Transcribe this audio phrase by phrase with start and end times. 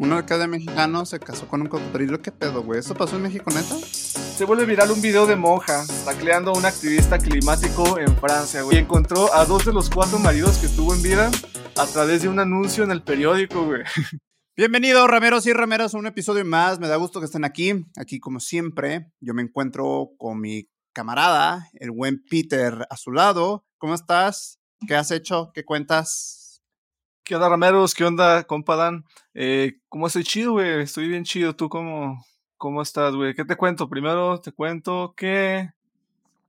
[0.00, 2.22] Uno de cada mexicano se casó con un cocodrilo.
[2.22, 2.80] ¿Qué pedo, güey?
[2.80, 3.76] ¿Eso pasó en México, neta?
[3.84, 8.78] Se vuelve viral un video de monja tacleando a un activista climático en Francia, güey.
[8.78, 11.30] Y encontró a dos de los cuatro maridos que tuvo en vida
[11.76, 13.82] a través de un anuncio en el periódico, güey.
[14.56, 16.80] Bienvenidos, rameros y rameras, a un episodio más.
[16.80, 17.84] Me da gusto que estén aquí.
[17.98, 23.66] Aquí, como siempre, yo me encuentro con mi camarada, el buen Peter, a su lado.
[23.76, 24.60] ¿Cómo estás?
[24.88, 25.50] ¿Qué has hecho?
[25.52, 26.39] ¿Qué cuentas?
[27.30, 27.94] ¿Qué onda, rameros?
[27.94, 29.04] ¿Qué onda, compa Dan?
[29.34, 30.82] Eh, ¿Cómo estoy chido, güey?
[30.82, 31.54] Estoy bien chido.
[31.54, 33.36] ¿Tú cómo, cómo estás, güey?
[33.36, 33.88] ¿Qué te cuento?
[33.88, 35.70] Primero te cuento que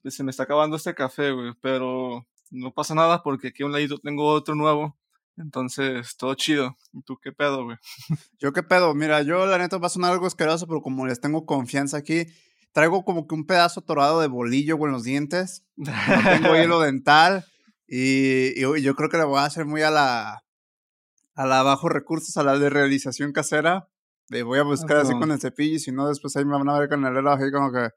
[0.04, 3.74] se me está acabando este café, güey, pero no pasa nada porque aquí a un
[3.74, 4.98] ladito tengo otro nuevo.
[5.38, 6.76] Entonces, todo chido.
[6.94, 7.78] ¿Y tú qué pedo, güey?
[8.40, 8.96] Yo qué pedo.
[8.96, 12.26] Mira, yo la neta va a sonar algo asqueroso, pero como les tengo confianza aquí,
[12.72, 15.64] traigo como que un pedazo torado de bolillo, güey, en los dientes.
[15.76, 15.92] No
[16.24, 17.46] tengo hilo dental.
[17.88, 20.44] Y, y, yo creo que le voy a hacer muy a la,
[21.42, 23.88] a la bajo recursos, a la de realización casera.
[24.30, 26.70] De voy a buscar así con el cepillo y si no, después ahí me van
[26.70, 27.90] a ver con el dedo así como que.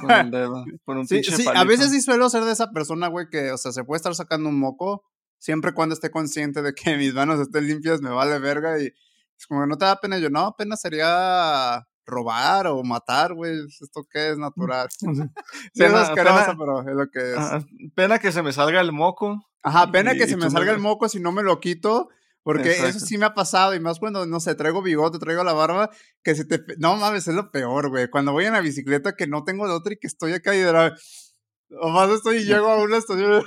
[0.00, 3.08] Con el dedo, con un sí, sí, a veces sí suelo ser de esa persona,
[3.08, 5.04] güey, que, o sea, se puede estar sacando un moco
[5.38, 9.46] siempre cuando esté consciente de que mis manos estén limpias, me vale verga y es
[9.46, 10.18] como que no te da pena.
[10.18, 13.58] Yo, no, apenas sería robar o matar, güey.
[13.66, 14.88] ¿Esto qué es natural?
[15.74, 17.92] sí, es asqueroso, pero es lo que es.
[17.94, 19.40] pena que se me salga el moco.
[19.62, 22.08] Ajá, pena que se me salga el moco si no me lo quito.
[22.44, 25.52] Porque eso sí me ha pasado, y más cuando, no sé, traigo bigote, traigo la
[25.52, 25.90] barba,
[26.24, 26.60] que se te...
[26.78, 28.08] No mames, es lo peor, güey.
[28.08, 30.58] Cuando voy en la bicicleta que no tengo de otra y que estoy acá y
[30.58, 30.96] de la...
[31.80, 33.44] O más estoy y llego a una estación...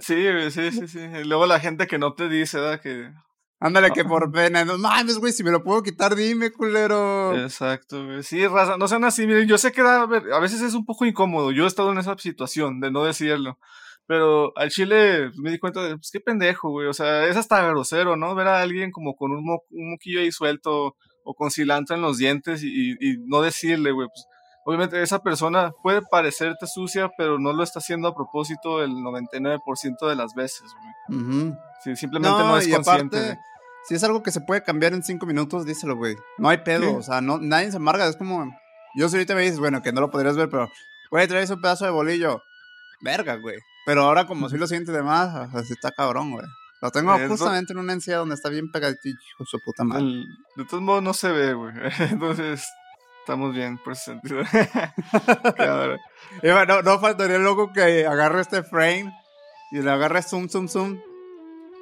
[0.00, 1.00] Sí, sí, sí, sí.
[1.00, 2.80] Y luego la gente que no te dice, ¿verdad?
[2.80, 3.10] Que...
[3.58, 4.64] Ándale, que por pena.
[4.64, 7.36] No mames, güey, si me lo puedo quitar, dime, culero.
[7.36, 8.22] Exacto, güey.
[8.22, 9.26] Sí, raza, no sean así.
[9.26, 10.06] Miren, yo sé que a
[10.40, 11.50] veces es un poco incómodo.
[11.50, 13.58] Yo he estado en esa situación de no decirlo.
[14.10, 16.88] Pero al chile me di cuenta de, pues qué pendejo, güey.
[16.88, 18.34] O sea, es hasta grosero, ¿no?
[18.34, 19.38] Ver a alguien como con un,
[19.70, 24.08] un moquillo ahí suelto o con cilantro en los dientes y, y no decirle, güey.
[24.08, 24.26] Pues,
[24.64, 30.08] obviamente esa persona puede parecerte sucia, pero no lo está haciendo a propósito el 99%
[30.08, 30.64] de las veces,
[31.08, 31.54] güey.
[31.84, 33.16] sí, simplemente no, es consciente.
[33.16, 33.40] Aparte,
[33.84, 36.16] si es algo que se puede cambiar en cinco minutos, díselo, güey.
[36.36, 38.08] No hay pedo, o sea, no, nadie se amarga.
[38.08, 38.44] Es como,
[38.96, 40.68] yo si ahorita me dices, bueno, que no lo podrías ver, pero,
[41.12, 42.42] güey, traes un pedazo de bolillo.
[43.02, 43.60] Verga, güey.
[43.86, 46.46] Pero ahora como si lo siente de más, así está cabrón, güey.
[46.80, 50.24] Lo tengo justamente en una encía donde está bien pegadito, hijo su puta madre.
[50.56, 51.74] de todos modos no se ve, güey.
[52.10, 52.64] Entonces,
[53.20, 54.40] estamos bien por ese sentido.
[56.42, 59.12] y bueno, no faltaría el loco que agarre este frame
[59.72, 60.98] y le agarre zoom, zoom, zoom.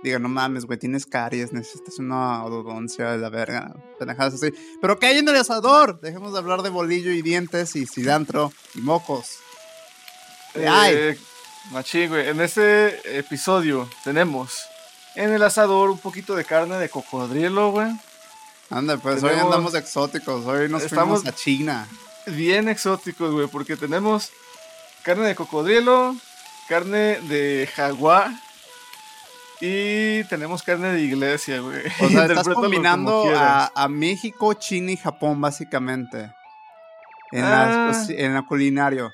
[0.03, 3.73] Diga, no mames, güey, tienes caries, necesitas una ododoncia de la verga.
[3.99, 4.53] Pendejadas así.
[4.81, 6.01] Pero ¿qué hay en el asador?
[6.01, 9.39] Dejemos de hablar de bolillo y dientes y cilantro y mocos.
[10.55, 11.19] ¿Qué hay?
[11.71, 12.29] Machín, güey.
[12.29, 14.67] En este episodio tenemos
[15.15, 17.91] en el asador un poquito de carne de cocodrilo, güey.
[18.71, 20.45] Anda, pues hoy andamos exóticos.
[20.47, 21.87] Hoy nos estamos a China.
[22.27, 24.31] Bien exóticos, güey, porque tenemos
[25.03, 26.15] carne de cocodrilo,
[26.69, 28.31] carne de jaguar
[29.61, 31.83] y tenemos carne de iglesia, güey.
[32.01, 36.33] O sea, estás combinando a, México, China y Japón, básicamente.
[37.33, 38.07] En, la, ah.
[38.09, 39.13] en la culinario.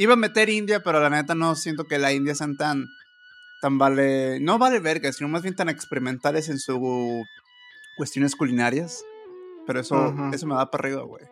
[0.00, 2.86] Iba a meter India, pero la neta no siento que la India sean tan,
[3.60, 6.80] tan vale, no vale verga, sino más bien tan experimentales en sus
[7.98, 9.04] cuestiones culinarias.
[9.66, 11.24] Pero eso, eso me da para arriba, güey.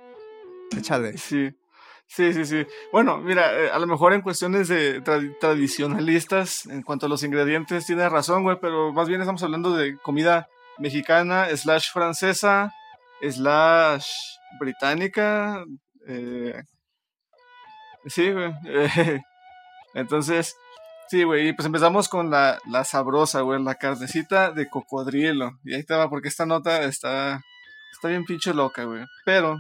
[0.77, 1.17] Échale.
[1.17, 1.49] Sí.
[2.07, 2.67] Sí, sí, sí.
[2.93, 5.01] Bueno, mira, eh, a lo mejor en cuestiones de
[5.41, 9.97] tradicionalistas, en cuanto a los ingredientes, tienes razón, güey, pero más bien estamos hablando de
[9.97, 10.47] comida
[10.77, 12.71] mexicana, slash francesa,
[13.23, 14.11] slash
[14.61, 15.65] británica,
[16.07, 16.65] eh,
[18.09, 18.53] Sí, güey.
[19.95, 20.57] Entonces,
[21.09, 21.49] sí, güey.
[21.49, 23.63] Y pues empezamos con la, la sabrosa, güey.
[23.63, 25.59] La carnecita de cocodrilo.
[25.65, 27.43] Y ahí te va, porque esta nota está,
[27.93, 29.05] está bien pinche loca, güey.
[29.25, 29.59] Pero,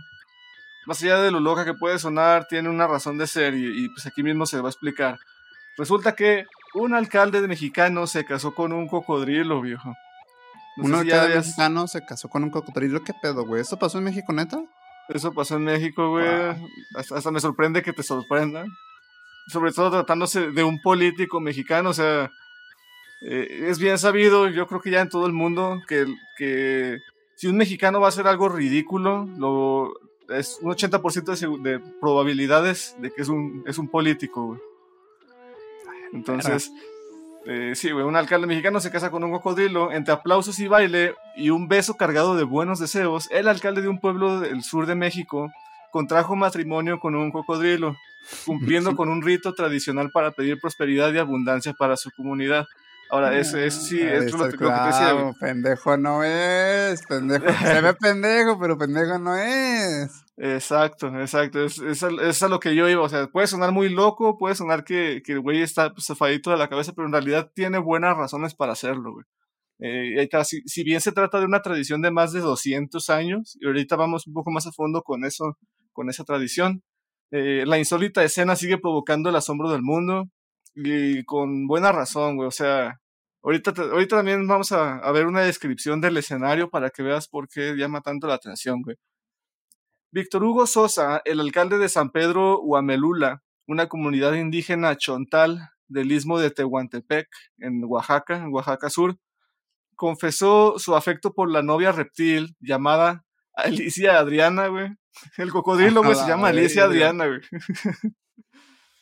[0.86, 3.54] más allá de lo loca que puede sonar, tiene una razón de ser.
[3.54, 5.18] Y, pues aquí mismo se va a explicar.
[5.76, 9.94] Resulta que un alcalde de mexicano se casó con un cocodrilo, viejo.
[10.78, 13.02] un alcalde mexicano se casó con un cocodrilo.
[13.04, 13.62] ¿Qué pedo, güey?
[13.62, 14.58] ¿Esto pasó en México, neta?
[15.08, 16.26] Eso pasó en México, güey.
[16.94, 18.64] Hasta, me sorprende que te sorprenda.
[19.48, 22.30] Sobre todo tratándose de un político mexicano, o sea,
[23.22, 26.04] eh, es bien sabido, yo creo que ya en todo el mundo, que,
[26.36, 26.98] que
[27.34, 29.94] si un mexicano va a hacer algo ridículo, lo,
[30.28, 34.60] es un 80% de, de, probabilidades de que es un, es un político, güey.
[36.12, 36.70] Entonces,
[37.50, 41.14] eh, sí, güey, un alcalde mexicano se casa con un cocodrilo, entre aplausos y baile
[41.34, 44.94] y un beso cargado de buenos deseos, el alcalde de un pueblo del sur de
[44.94, 45.50] México
[45.90, 47.96] contrajo matrimonio con un cocodrilo,
[48.44, 52.66] cumpliendo con un rito tradicional para pedir prosperidad y abundancia para su comunidad.
[53.10, 55.32] Ahora, ese, ese sí, es lo, que te decía.
[55.40, 57.46] Pendejo no es, pendejo.
[57.64, 60.10] Se ve pendejo, pero pendejo no es.
[60.36, 61.64] Exacto, exacto.
[61.64, 63.02] Es, es, a, lo que yo iba.
[63.02, 66.58] O sea, puede sonar muy loco, puede sonar que, que el güey está zafadito de
[66.58, 69.24] la cabeza, pero en realidad tiene buenas razones para hacerlo, güey.
[69.80, 73.66] Eh, si, si, bien se trata de una tradición de más de 200 años, y
[73.66, 75.56] ahorita vamos un poco más a fondo con eso,
[75.92, 76.82] con esa tradición,
[77.30, 80.28] eh, la insólita escena sigue provocando el asombro del mundo
[80.84, 82.48] y con buena razón, güey.
[82.48, 83.00] O sea,
[83.42, 87.74] ahorita, ahorita también vamos a, ver una descripción del escenario para que veas por qué
[87.76, 88.96] llama tanto la atención, güey.
[90.10, 96.38] Víctor Hugo Sosa, el alcalde de San Pedro Huamelula, una comunidad indígena chontal del istmo
[96.38, 97.28] de Tehuantepec,
[97.58, 99.18] en Oaxaca, en Oaxaca Sur,
[99.96, 104.90] confesó su afecto por la novia reptil llamada Alicia Adriana, güey.
[105.36, 107.40] El cocodrilo, güey, se llama Alicia Adriana, güey.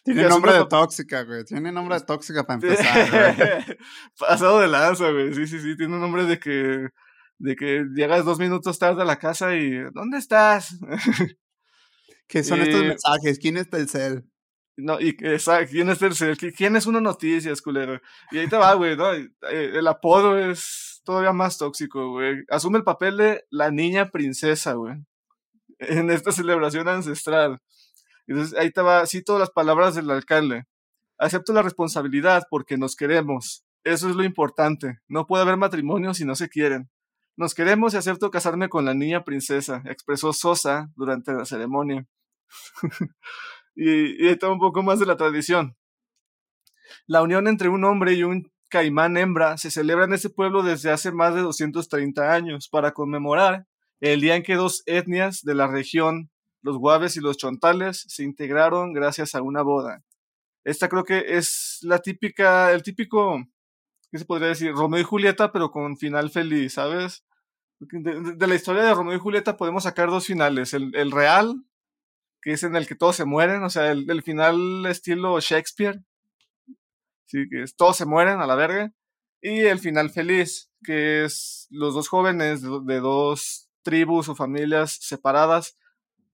[0.06, 1.44] Tiene nombre de tóxica, güey.
[1.44, 3.76] Tiene nombre de tóxica para empezar,
[4.18, 5.34] Pasado de lanza, güey.
[5.34, 5.76] Sí, sí, sí.
[5.76, 6.90] Tiene un nombre de que,
[7.38, 10.78] de que llegas dos minutos tarde a la casa y ¿dónde estás?
[12.28, 13.40] ¿Qué son estos mensajes?
[13.40, 14.24] ¿Quién es Telcel?
[14.76, 16.36] No, y exacto, ¿quién es Telcel?
[16.36, 18.00] ¿Quién es Uno Noticias, culero?
[18.30, 19.12] Y ahí te va, güey, ¿no?
[19.12, 22.44] Eh, el apodo es todavía más tóxico, güey.
[22.48, 24.94] Asume el papel de la niña princesa, güey.
[25.78, 27.60] En esta celebración ancestral.
[28.26, 30.64] Entonces ahí va, cito las palabras del alcalde.
[31.18, 33.64] Acepto la responsabilidad porque nos queremos.
[33.84, 34.98] Eso es lo importante.
[35.08, 36.90] No puede haber matrimonio si no se quieren.
[37.36, 42.06] Nos queremos y acepto casarme con la niña princesa, expresó Sosa durante la ceremonia.
[43.74, 45.76] y, y está un poco más de la tradición.
[47.06, 50.90] La unión entre un hombre y un caimán hembra se celebra en este pueblo desde
[50.90, 53.66] hace más de 230 años para conmemorar
[54.00, 56.30] el día en que dos etnias de la región
[56.62, 60.02] los guaves y los chontales se integraron gracias a una boda.
[60.64, 63.38] Esta creo que es la típica, el típico,
[64.10, 64.72] ¿qué se podría decir?
[64.72, 67.24] Romeo y Julieta, pero con final feliz, ¿sabes?
[67.78, 70.74] De, la historia de Romeo y Julieta podemos sacar dos finales.
[70.74, 71.62] El, real,
[72.42, 76.02] que es en el que todos se mueren, o sea, el, final estilo Shakespeare,
[77.26, 78.92] sí, que todos se mueren a la verga.
[79.40, 85.76] Y el final feliz, que es los dos jóvenes de dos tribus o familias separadas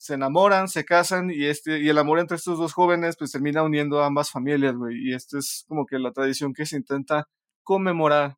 [0.02, 3.62] se enamoran, se casan y este y el amor entre estos dos jóvenes pues termina
[3.62, 4.96] uniendo a ambas familias, güey.
[4.98, 7.28] Y esto es como que la tradición que se intenta
[7.62, 8.36] conmemorar,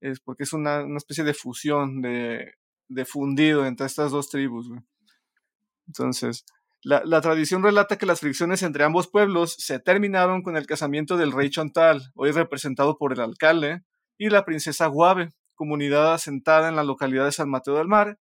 [0.00, 2.54] es porque es una, especie de fusión, de,
[2.88, 4.80] de, fundido entre estas dos tribus, güey.
[5.86, 6.44] Entonces,
[6.82, 11.16] la, la, tradición relata que las fricciones entre ambos pueblos se terminaron con el casamiento
[11.16, 13.84] del rey Chontal, hoy representado por el alcalde,
[14.18, 18.18] y la princesa Guave, comunidad asentada en la localidad de San Mateo del Mar,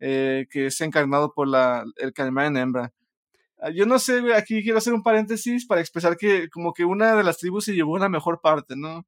[0.00, 2.92] eh, que es encarnado por la, el caimán hembra.
[3.58, 7.14] Ah, yo no sé, aquí quiero hacer un paréntesis para expresar que como que una
[7.14, 9.06] de las tribus se llevó la mejor parte, ¿no?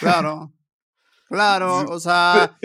[0.00, 0.52] Claro.
[1.28, 2.58] Claro, o sea,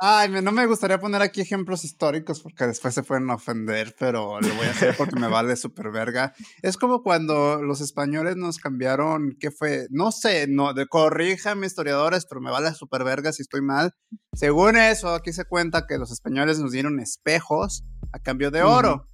[0.00, 4.54] ay, no me gustaría poner aquí ejemplos históricos porque después se pueden ofender, pero lo
[4.54, 6.34] voy a hacer porque me vale súper verga.
[6.62, 9.86] Es como cuando los españoles nos cambiaron, ¿qué fue?
[9.90, 13.94] No sé, no, de corríjame historiadores, pero me vale súper verga si estoy mal.
[14.34, 19.08] Según eso, aquí se cuenta que los españoles nos dieron espejos a cambio de oro.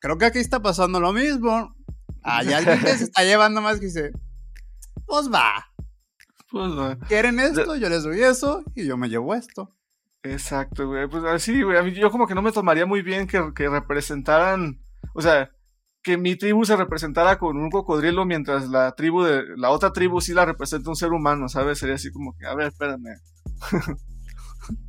[0.00, 1.74] Creo que aquí está pasando lo mismo.
[2.22, 4.12] Hay alguien que se está llevando más que dice,
[5.06, 5.71] pues va
[6.52, 7.74] pues, ¿Quieren esto?
[7.76, 9.74] Yo les doy eso y yo me llevo esto.
[10.22, 11.08] Exacto, güey.
[11.08, 11.94] Pues así, güey.
[11.94, 14.80] yo como que no me tomaría muy bien que, representaran.
[15.14, 15.50] O sea,
[16.02, 19.44] que mi tribu se representara con un cocodrilo mientras la tribu de.
[19.56, 21.78] La otra tribu sí la representa un ser humano, ¿sabes?
[21.78, 23.16] Sería así como que, a ver, espérame.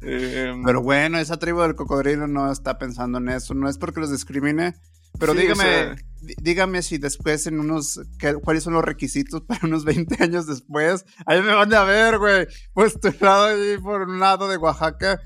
[0.01, 3.55] Em, Pero bueno, esa tribu del cocodrilo no está pensando en eso.
[3.55, 4.75] No es porque los discrimine,
[5.19, 5.95] pero dígame,
[6.41, 7.99] dígame si después en unos,
[8.43, 11.05] cuáles son los requisitos para unos 20 años después.
[11.25, 12.47] Ahí me van a ver, güey.
[12.73, 15.19] Pues tu lado ahí por un lado de Oaxaca.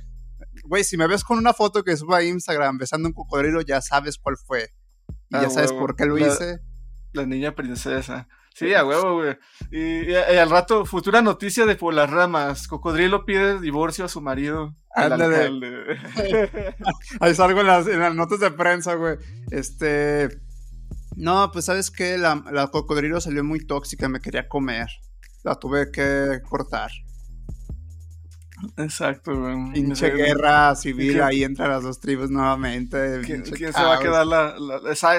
[0.63, 3.81] Güey, si me ves con una foto que suba a Instagram besando un cocodrilo, ya
[3.81, 4.73] sabes cuál fue.
[5.29, 6.59] Y ah, ya sabes por qué lo hice.
[7.13, 8.27] La niña princesa.
[8.57, 9.37] Sí, a huevo, güey.
[9.69, 12.67] Y, al rato, futura noticia de por las ramas.
[12.67, 14.75] Cocodrilo pide divorcio a su marido.
[17.19, 19.17] Ahí salgo en las, en las notas de prensa, güey.
[19.51, 20.41] Este.
[21.15, 24.87] No, pues sabes que la, la cocodrilo salió muy tóxica, me quería comer.
[25.43, 26.89] La tuve que cortar.
[28.77, 29.73] Exacto, güey.
[29.73, 33.21] Pinche guerra civil, ahí entran las dos tribus nuevamente.
[33.23, 34.55] ¿Quién, se va a quedar la,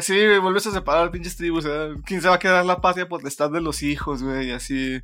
[0.02, 1.94] Sí, vuelves a separar pinches tribus, ¿eh?
[2.04, 4.50] ¿Quién se va a quedar la patria potestad de los hijos, güey?
[4.50, 5.00] Así.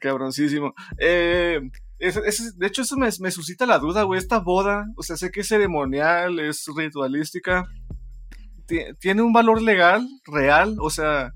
[0.00, 0.74] cabroncísimo.
[0.98, 1.60] Eh,
[1.98, 4.18] de hecho, eso me, me suscita la duda, güey.
[4.18, 7.64] Esta boda, o sea, sé que es ceremonial, es ritualística.
[9.00, 10.76] ¿Tiene un valor legal, real?
[10.80, 11.32] O sea,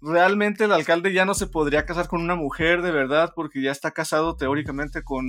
[0.00, 3.70] realmente el alcalde ya no se podría casar con una mujer de verdad porque ya
[3.70, 5.26] está casado teóricamente con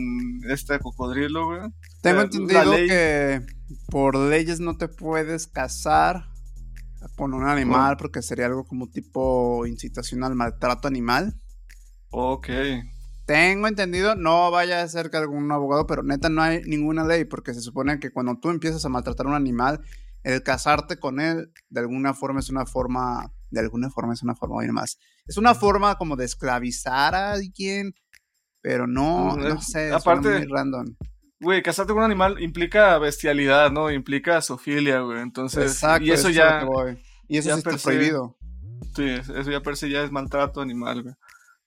[0.49, 1.61] este cocodrilo, güey.
[2.01, 3.41] Tengo entendido que
[3.89, 6.25] por leyes no te puedes casar
[7.15, 11.33] con un animal porque sería algo como tipo incitación al maltrato animal.
[12.09, 12.49] Ok.
[13.25, 17.25] Tengo entendido, no vaya a ser que algún abogado, pero neta no hay ninguna ley
[17.25, 19.79] porque se supone que cuando tú empiezas a maltratar a un animal,
[20.23, 24.35] el casarte con él de alguna forma es una forma, de alguna forma es una
[24.35, 27.93] forma, más, es una forma como de esclavizar a alguien,
[28.61, 30.95] pero no, mm, no sé, aparte, muy random.
[31.39, 33.89] Güey, casarte con un animal implica bestialidad, ¿no?
[33.89, 35.21] Implica sofilia, güey.
[35.21, 36.65] Entonces, Exacto, y eso ya.
[37.27, 38.37] Y eso ya está prohibido.
[38.95, 41.15] Sí, eso ya per se ya es maltrato animal, güey.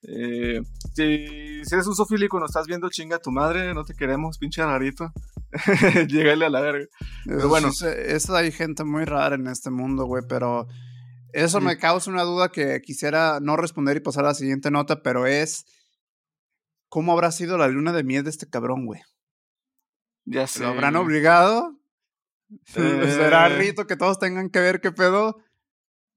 [0.06, 0.60] Eh,
[0.94, 5.12] si, eres un sofílico, nos estás viendo, chinga tu madre, no te queremos, pinche rarito.
[6.08, 6.86] Llegale a la verga.
[7.24, 7.70] Pero bueno.
[8.06, 10.66] Eso, hay gente muy rara en este mundo, güey, pero
[11.34, 15.02] eso me causa una duda que quisiera no responder y pasar a la siguiente nota,
[15.02, 15.66] pero es.
[16.88, 19.02] ¿Cómo habrá sido la luna de miel de este cabrón, güey?
[20.24, 20.62] Ya sé.
[20.62, 21.76] ¿Lo habrán obligado?
[22.66, 23.58] ¿Será eh.
[23.58, 25.42] rito que todos tengan que ver qué pedo?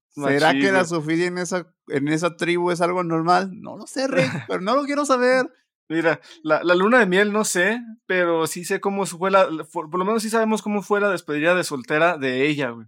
[0.08, 3.50] ¿Será que la sofilia en esa, en esa tribu es algo normal?
[3.60, 5.52] No lo sé, Rick, pero no lo quiero saber.
[5.88, 9.48] Mira, la, la, luna de miel no sé, pero sí sé cómo fue la.
[9.72, 12.86] Por, lo menos sí sabemos cómo fue la despedida de soltera de ella, güey.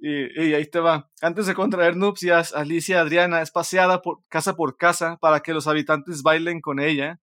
[0.00, 1.10] Y, y, ahí te va.
[1.20, 5.66] Antes de contraer nupcias, Alicia Adriana es paseada por, casa por casa para que los
[5.66, 7.20] habitantes bailen con ella,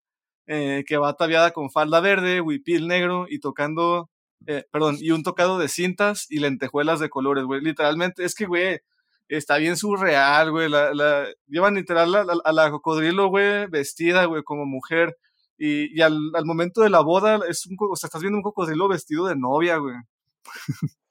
[0.47, 4.11] eh, que va ataviada con falda verde, huipil negro y tocando.
[4.47, 7.61] Eh, perdón, y un tocado de cintas y lentejuelas de colores, güey.
[7.61, 8.81] Literalmente, es que, güey,
[9.29, 10.69] está bien surreal, güey.
[10.69, 12.15] La, la, llevan literal
[12.45, 15.17] a, la cocodrilo, güey, vestida, güey, como mujer.
[15.57, 18.89] Y, al, al, momento de la boda, es un, o sea, estás viendo un cocodrilo
[18.89, 19.97] vestido de novia, güey.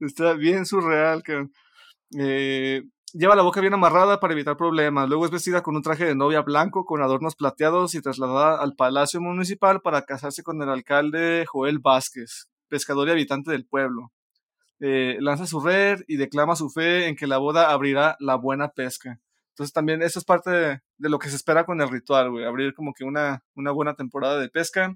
[0.00, 1.48] está bien surreal, que
[2.18, 5.08] eh, lleva la boca bien amarrada para evitar problemas.
[5.08, 8.74] Luego es vestida con un traje de novia blanco con adornos plateados y trasladada al
[8.74, 14.12] Palacio Municipal para casarse con el alcalde Joel Vázquez, pescador y habitante del pueblo.
[14.80, 18.68] Eh, lanza su red y declama su fe en que la boda abrirá la buena
[18.68, 19.18] pesca.
[19.50, 22.74] Entonces también eso es parte de, lo que se espera con el ritual, güey, abrir
[22.74, 24.94] como que una, una buena temporada de pesca.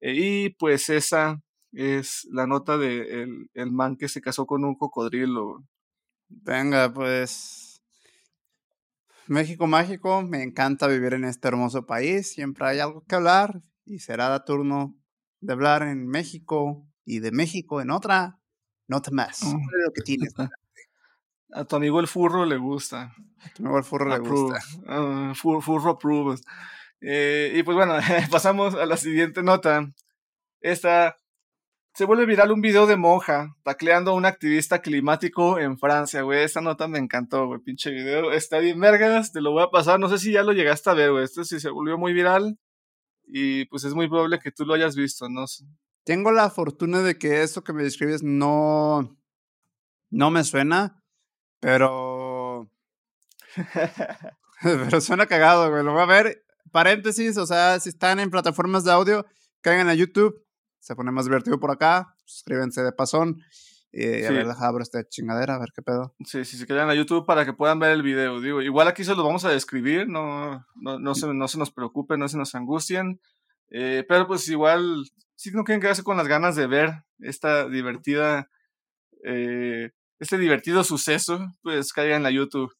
[0.00, 4.74] Eh, y pues esa es la nota de el, man que se casó con un
[4.74, 5.64] cocodrilo.
[6.28, 7.82] Venga, pues
[9.26, 14.00] México mágico, me encanta vivir en este hermoso país, siempre hay algo que hablar y
[14.00, 14.96] será turno
[15.40, 18.40] de hablar en México y de México en otra
[18.90, 19.42] no más.
[19.42, 20.34] Lo que tienes.
[21.52, 23.12] A tu amigo el furro le gusta.
[23.40, 24.60] A tu amigo el furro le gusta.
[24.86, 26.42] Uh, furro approves.
[27.00, 27.94] Eh, y pues bueno,
[28.30, 29.88] pasamos a la siguiente nota.
[30.60, 31.16] Esta
[31.94, 36.44] se vuelve viral un video de monja tacleando a un activista climático en Francia, güey.
[36.44, 37.60] Esta nota me encantó, güey.
[37.60, 38.32] Pinche video.
[38.32, 39.98] Está bien vergas, te lo voy a pasar.
[39.98, 41.24] No sé si ya lo llegaste a ver, güey.
[41.24, 42.58] Este sí se volvió muy viral.
[43.26, 45.44] Y pues es muy probable que tú lo hayas visto, ¿no?
[46.04, 49.16] Tengo la fortuna de que eso que me describes no,
[50.10, 51.02] no me suena,
[51.60, 52.70] pero...
[54.62, 55.84] pero suena cagado, güey.
[55.84, 56.44] Lo voy a ver.
[56.70, 59.26] Paréntesis, o sea, si están en plataformas de audio,
[59.60, 60.40] caigan a YouTube.
[60.80, 62.14] Se pone más divertido por acá.
[62.24, 63.36] Suscríbanse de pasón.
[63.92, 66.14] Y a ver, deja abro esta chingadera, a ver qué pedo.
[66.24, 68.40] Sí, sí, se quedan a YouTube para que puedan ver el video.
[68.40, 71.72] Digo, igual aquí se los vamos a describir, no, no, no, se, no se nos
[71.72, 73.20] preocupen, no se nos angustien.
[73.70, 75.04] Eh, pero pues igual
[75.40, 78.50] si no quieren quedarse con las ganas de ver esta divertida,
[79.24, 82.72] eh, este divertido suceso, pues caigan a YouTube.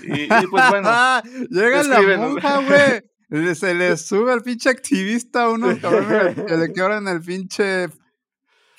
[0.00, 0.90] Y, pues bueno.
[1.50, 3.02] Llega la monja, güey.
[3.30, 7.88] Se le sube al pinche activista a unos cabrones que le quebran el pinche.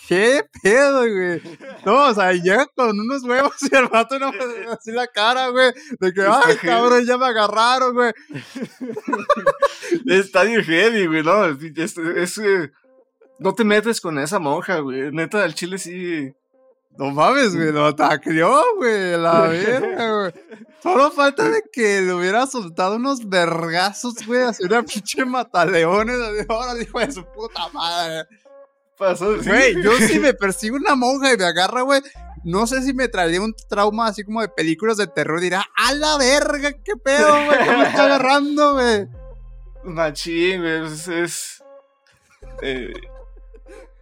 [0.08, 1.42] ¿Qué pedo, güey?
[1.86, 4.32] No, o sea, llega con unos huevos y el vato no
[4.72, 5.72] así la cara, güey.
[6.00, 8.12] De que, ay, cabrón, ya me agarraron, güey.
[10.08, 11.46] Está bien heavy, güey, ¿no?
[11.46, 12.72] Es, es, eh,
[13.40, 15.12] no te metes con esa monja, güey.
[15.12, 16.34] Neta, el chile sí.
[16.98, 20.34] No mames, güey, lo atacrió, güey, la verga, güey.
[20.84, 26.18] Solo falta de que le hubiera soltado unos vergazos, güey, así una pinche mataleones.
[26.50, 28.28] Ahora dijo de su puta madre.
[28.98, 32.02] Pasó, Güey, yo si me persigo una monja y me agarra, güey,
[32.44, 35.40] no sé si me traería un trauma así como de películas de terror.
[35.40, 39.08] Dirá, a la verga, qué pedo, güey, que me está agarrando, güey.
[39.84, 41.08] Machín, güey, es.
[41.08, 41.64] es
[42.62, 42.94] eh,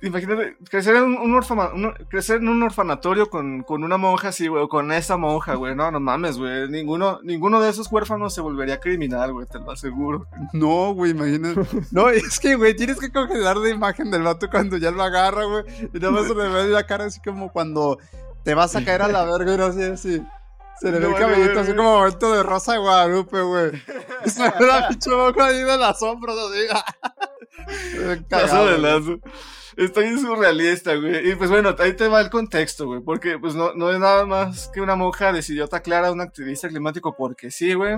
[0.02, 4.70] Imagínate, crecer en un, crecer en un orfanatorio con, con una monja así, güey, o
[4.70, 5.76] con esa monja, güey.
[5.76, 6.70] No, no mames, güey.
[6.70, 10.26] Ninguno, ninguno de esos huérfanos se volvería criminal, güey, te lo aseguro.
[10.54, 11.62] No, güey, imagínate.
[11.92, 15.44] No, es que, güey, tienes que congelar la imagen del vato cuando ya lo agarra,
[15.44, 15.66] güey.
[15.94, 18.00] Y nada más se le ve la cara así como cuando
[18.44, 20.24] te vas a caer a la verga y así, así.
[20.80, 23.72] Se le ve el cabellito así como momento de Rosa de Guadalupe, güey.
[24.26, 28.24] Se ve la pinche boca ahí de las sombras, así.
[28.30, 29.20] Paso de lazo.
[29.80, 31.32] Estoy surrealista, güey.
[31.32, 33.00] Y pues bueno, ahí te va el contexto, güey.
[33.00, 36.68] Porque pues no, no es nada más que una monja decidió taclar a un activista
[36.68, 37.98] climático porque sí, güey.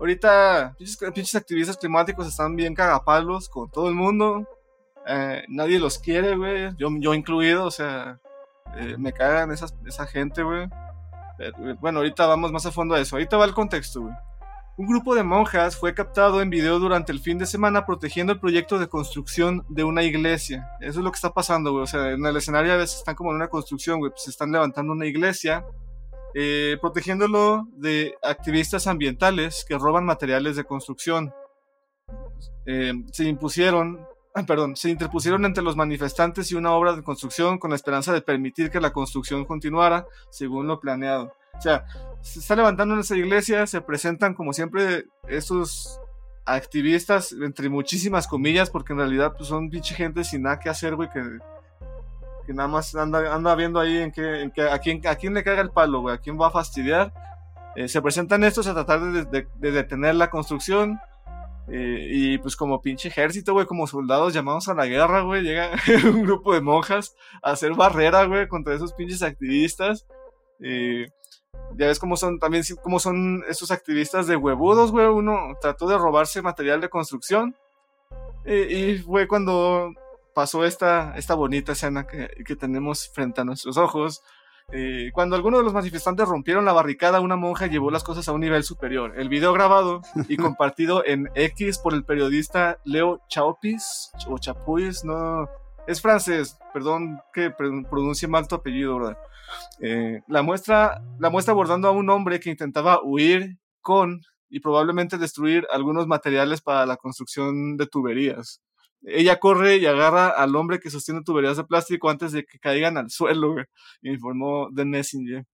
[0.00, 4.44] Ahorita, pinches, activistas climáticos están bien cagapalos con todo el mundo.
[5.06, 6.74] Eh, nadie los quiere, güey.
[6.78, 8.18] Yo, yo incluido, o sea,
[8.76, 10.68] eh, me cagan esas, esa gente, güey.
[11.78, 13.14] Bueno, ahorita vamos más a fondo a eso.
[13.14, 14.14] Ahorita va el contexto, güey.
[14.76, 18.40] Un grupo de monjas fue captado en video durante el fin de semana protegiendo el
[18.40, 20.68] proyecto de construcción de una iglesia.
[20.80, 21.84] Eso es lo que está pasando, güey.
[21.84, 24.10] O sea, en el escenario a veces están como en una construcción, güey.
[24.10, 25.64] Pues están levantando una iglesia,
[26.34, 31.32] eh, protegiéndolo de activistas ambientales que roban materiales de construcción.
[33.12, 34.04] se impusieron
[34.42, 38.20] perdón, se interpusieron entre los manifestantes y una obra de construcción con la esperanza de
[38.20, 41.32] permitir que la construcción continuara según lo planeado.
[41.58, 41.84] O sea,
[42.20, 46.00] se está levantando en esa iglesia, se presentan como siempre estos
[46.44, 50.94] activistas, entre muchísimas comillas, porque en realidad pues, son pinche gente sin nada que hacer,
[50.94, 55.14] güey, que, nada más anda, anda viendo ahí en, que, en que, a, quién, a
[55.14, 57.12] quién le caga el palo, güey, a quién va a fastidiar.
[57.76, 61.00] Eh, se presentan estos a tratar de detener la construcción
[61.68, 65.70] eh, y pues como pinche ejército, güey, como soldados llamados a la guerra, güey, llega
[66.04, 70.06] un grupo de monjas a hacer barrera, güey, contra esos pinches activistas.
[70.60, 71.06] Eh,
[71.76, 75.06] ya ves cómo son, también cómo son esos activistas de huevudos, güey.
[75.06, 77.56] Uno trató de robarse material de construcción.
[78.44, 79.92] Eh, y fue cuando
[80.34, 84.22] pasó esta, esta bonita escena que, que tenemos frente a nuestros ojos.
[84.72, 88.32] Eh, cuando algunos de los manifestantes rompieron la barricada, una monja llevó las cosas a
[88.32, 89.14] un nivel superior.
[89.16, 95.48] El video grabado y compartido en X por el periodista Leo Chaupis, o Chapuis, no,
[95.86, 99.18] es francés, perdón que pronuncie mal tu apellido, ¿verdad?
[99.80, 105.18] Eh, la, muestra, la muestra abordando a un hombre que intentaba huir con y probablemente
[105.18, 108.62] destruir algunos materiales para la construcción de tuberías.
[109.02, 112.96] Ella corre y agarra al hombre que sostiene tuberías de plástico antes de que caigan
[112.96, 113.56] al suelo,
[114.02, 115.44] informó The Messenger.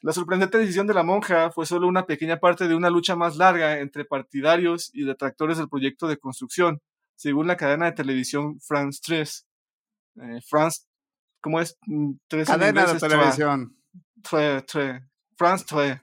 [0.00, 3.36] La sorprendente decisión de la monja fue solo una pequeña parte de una lucha más
[3.36, 6.80] larga entre partidarios y detractores del proyecto de construcción,
[7.18, 9.46] según la cadena de televisión France 3.
[10.22, 10.82] Eh, France,
[11.40, 11.76] ¿cómo es?
[11.86, 12.12] Mm,
[12.46, 13.76] cadena de televisión.
[15.36, 16.00] France 3.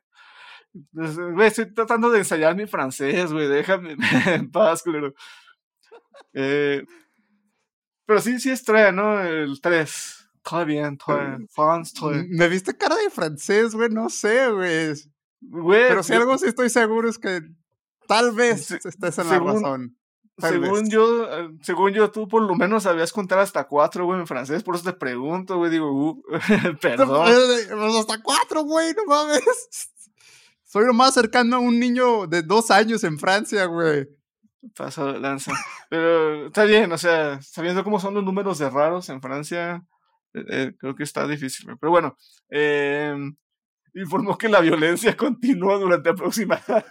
[0.94, 1.18] Pues,
[1.58, 3.48] estoy tratando de ensayar mi francés, güey.
[3.48, 3.96] Déjame
[4.28, 5.14] en paz, culero.
[6.34, 6.86] Eh,
[8.06, 9.22] pero sí, sí es Troya, ¿no?
[9.22, 10.30] El 3.
[10.44, 11.48] Todo bien, bien.
[11.50, 11.94] France,
[12.28, 14.94] Me viste cara de francés, güey, no sé, güey.
[15.50, 17.42] Pero si algo sí estoy seguro es que
[18.06, 19.98] tal vez estés en la razón.
[20.38, 24.28] Según yo, eh, según yo, tú por lo menos sabías contar hasta cuatro, güey, en
[24.28, 26.24] francés, por eso te pregunto, güey, digo, uh,
[26.82, 27.26] perdón.
[27.26, 29.44] Pues hasta cuatro, güey, no mames.
[30.64, 34.08] Soy lo más cercano a un niño de dos años en Francia, güey.
[34.76, 35.54] Paso lanza.
[35.90, 39.84] Pero está bien, o sea, sabiendo cómo son los números de raros en Francia,
[40.34, 41.68] eh, eh, creo que está difícil.
[41.80, 42.18] Pero bueno,
[42.50, 43.16] eh,
[43.96, 46.86] informó que la violencia continuó durante aproximadamente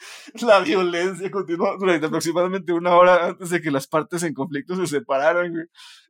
[0.42, 4.86] la violencia continuó durante aproximadamente una hora antes de que las partes en conflicto se
[4.86, 5.66] separaran, güey.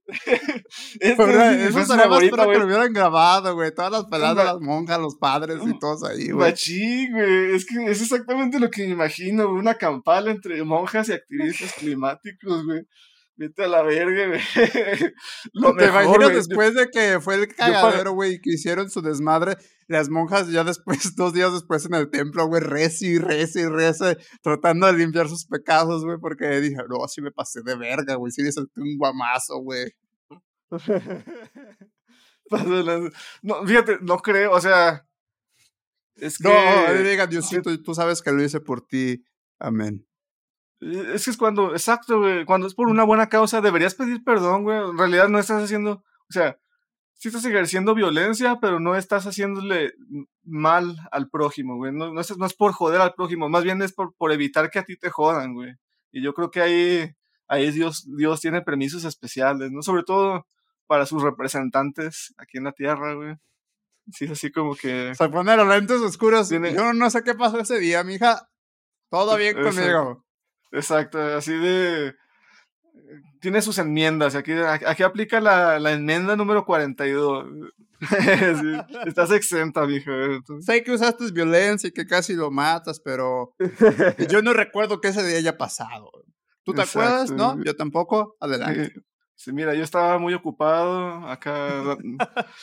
[1.17, 3.73] Pero eso sería más que lo hubieran grabado, güey.
[3.73, 6.51] Todas las peladas de las monjas, los padres y todos ahí, güey.
[6.51, 7.55] Machín, güey.
[7.55, 12.65] Es que es exactamente lo que me imagino, Una campal entre monjas y activistas climáticos,
[12.65, 12.87] güey.
[13.41, 14.39] Vete a la verga, güey.
[15.55, 19.57] Lo ¿Te imaginas después de que fue el cagadero, güey, que hicieron su desmadre?
[19.89, 23.65] Las monjas ya después, dos días después en el templo, güey, reza y reza y
[23.65, 28.17] reza, tratando de limpiar sus pecados, güey, porque dije, no, así me pasé de verga,
[28.17, 29.91] güey, sí le salté un guamazo, güey.
[33.43, 35.07] no, fíjate, no creo, o sea.
[36.17, 36.47] Es que.
[36.47, 39.25] No, diga, Diosito, tú sabes que lo hice por ti.
[39.59, 40.07] Amén.
[40.81, 44.25] Eh, es que es cuando, exacto, güey, cuando es por una buena causa, deberías pedir
[44.25, 44.79] perdón, güey.
[44.79, 46.59] En realidad no estás haciendo, o sea,
[47.15, 49.95] sí estás ejerciendo violencia, pero no estás haciéndole
[50.43, 51.93] mal al prójimo, güey.
[51.93, 54.71] No, no, es, no es por joder al prójimo, más bien es por, por evitar
[54.71, 55.75] que a ti te jodan, güey.
[56.13, 57.15] Y yo creo que ahí,
[57.47, 59.83] ahí Dios, Dios tiene permisos especiales, ¿no?
[59.83, 60.47] Sobre todo
[60.87, 63.37] para sus representantes aquí en la tierra, güey.
[64.13, 65.15] Sí, es así como que.
[65.15, 66.49] Se ponen los lentes oscuros.
[66.49, 68.49] Yo no sé qué pasó ese día, mija.
[69.09, 70.25] Todo bien conmigo.
[70.73, 72.15] Exacto, así de...
[73.41, 77.47] Tiene sus enmiendas, aquí, aquí aplica la, la enmienda número 42.
[78.01, 80.11] sí, estás exenta, mija.
[80.61, 83.55] Sé que usaste violencia y que casi lo matas, pero
[84.31, 86.11] yo no recuerdo que ese día haya pasado.
[86.65, 87.31] ¿Tú te acuerdas?
[87.31, 87.63] ¿No?
[87.63, 88.37] Yo tampoco.
[88.41, 88.93] Adelante.
[89.35, 91.97] Sí, mira, yo estaba muy ocupado acá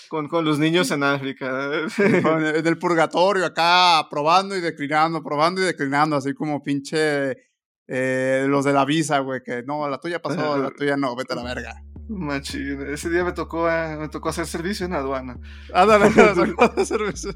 [0.09, 1.71] con, con los niños en África.
[1.97, 7.46] en el purgatorio, acá probando y declinando, probando y declinando, así como pinche
[7.87, 11.33] eh, los de la visa, güey, que no, la tuya pasó, la tuya no, vete
[11.33, 11.83] a la verga.
[12.09, 15.39] Machín, ese día me tocó, eh, me tocó hacer servicio en aduana.
[15.73, 17.31] Ándale, me tocó hacer servicio.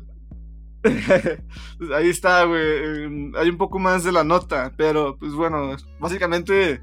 [1.95, 3.05] Ahí está, güey.
[3.05, 6.81] Em, hay un poco más de la nota, pero pues bueno, básicamente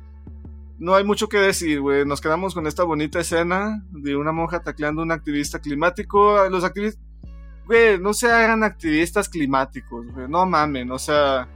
[0.78, 2.04] no hay mucho que decir, güey.
[2.07, 6.48] Nos quedamos con esta bonita escena de una monja tacleando a un activista climático.
[6.48, 7.02] Los activistas,
[7.66, 10.28] güey, no se hagan activistas climáticos, güey.
[10.28, 11.48] No mamen, o sea,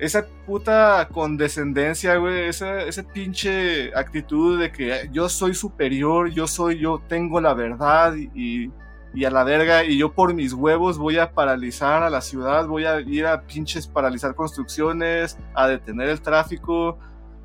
[0.00, 6.78] esa puta condescendencia, güey, esa, esa pinche actitud de que yo soy superior, yo soy,
[6.78, 8.70] yo tengo la verdad y
[9.12, 12.66] y a la verga, y yo por mis huevos voy a paralizar a la ciudad,
[12.66, 16.98] voy a ir a pinches paralizar construcciones, a detener el tráfico.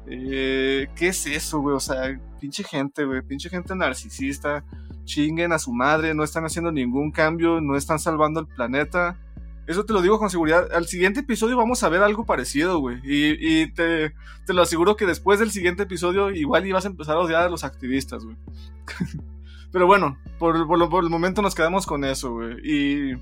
[0.08, 1.76] Eh, ¿Qué es eso, güey?
[1.76, 4.64] O sea, pinche gente, güey, pinche gente narcisista,
[5.06, 9.18] chinguen a su madre, no están haciendo ningún cambio, no están salvando el planeta.
[9.68, 10.72] Eso te lo digo con seguridad.
[10.74, 13.00] Al siguiente episodio vamos a ver algo parecido, güey.
[13.04, 14.14] Y, y te,
[14.46, 17.50] te, lo aseguro que después del siguiente episodio igual ibas a empezar a odiar a
[17.50, 18.38] los activistas, güey.
[19.72, 22.56] Pero bueno, por, el momento nos quedamos con eso, güey.
[22.64, 23.14] Y,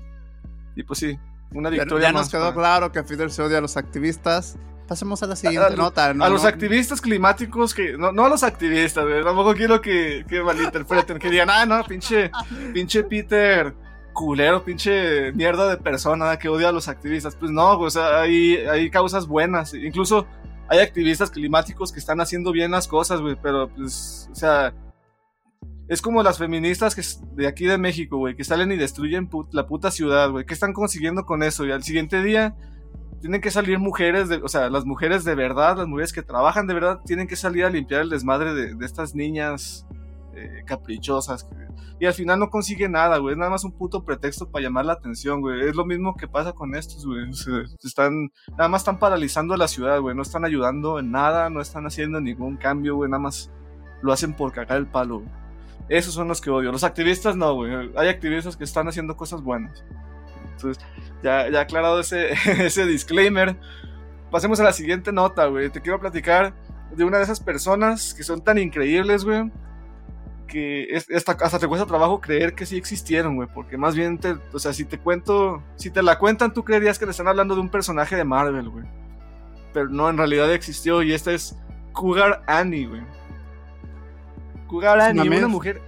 [0.76, 1.18] y pues sí,
[1.52, 2.08] una victoria.
[2.08, 4.56] Ya, nos quedó claro que Fidel se odia a los activistas.
[4.86, 6.10] Pasemos a la siguiente nota.
[6.10, 7.96] a los activistas climáticos que.
[7.96, 9.24] No, no a los activistas, güey.
[9.24, 11.18] Tampoco quiero que, que malinterpreten.
[11.18, 12.30] que digan, ah, no, pinche,
[12.74, 13.74] pinche Peter
[14.14, 17.36] culero, pinche mierda de persona que odia a los activistas.
[17.36, 19.74] Pues no, o sea, hay, hay causas buenas.
[19.74, 20.26] Incluso
[20.68, 23.36] hay activistas climáticos que están haciendo bien las cosas, güey.
[23.42, 24.72] Pero, pues, o sea,
[25.88, 27.02] es como las feministas que
[27.34, 30.46] de aquí de México, güey, que salen y destruyen la puta ciudad, güey.
[30.46, 31.66] ¿Qué están consiguiendo con eso?
[31.66, 32.56] Y al siguiente día
[33.20, 36.74] tienen que salir mujeres, o sea, las mujeres de verdad, las mujeres que trabajan de
[36.74, 39.86] verdad, tienen que salir a limpiar el desmadre de, estas niñas
[40.36, 41.48] eh, caprichosas.
[41.98, 43.32] y al final no consiguen nada, güey.
[43.32, 45.68] Es nada más un puto pretexto para llamar la atención, güey.
[45.68, 47.30] Es lo mismo que pasa con estos, güey.
[47.82, 50.14] están, nada más están paralizando la ciudad, güey.
[50.14, 53.10] No están ayudando en nada, no están haciendo ningún cambio, güey.
[53.10, 53.50] Nada más
[54.02, 55.30] lo hacen por cagar el palo, güey.
[55.88, 56.72] Esos son los que odio.
[56.72, 57.90] Los activistas no, güey.
[57.96, 59.84] Hay activistas que están haciendo cosas buenas.
[60.52, 60.84] Entonces,
[61.22, 62.32] ya, ya aclarado ese,
[62.64, 63.56] ese disclaimer,
[64.30, 65.70] pasemos a la siguiente nota, güey.
[65.70, 66.54] Te quiero platicar
[66.96, 69.50] de una de esas personas que son tan increíbles, güey,
[70.46, 74.36] que hasta, hasta te cuesta trabajo creer que sí existieron, güey, porque más bien, te,
[74.52, 77.54] o sea, si te cuento, si te la cuentan, tú creerías que le están hablando
[77.54, 78.84] de un personaje de Marvel, güey.
[79.72, 81.56] Pero no, en realidad existió y esta es
[81.92, 83.02] Cougar Annie, güey.
[84.66, 85.80] Cougar Annie, una, mujer.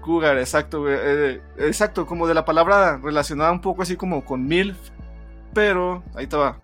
[0.00, 0.96] Cougar, exacto, güey.
[0.98, 4.76] Eh, exacto, como de la palabra relacionada un poco así como con MILF.
[5.52, 6.62] Pero, ahí estaba.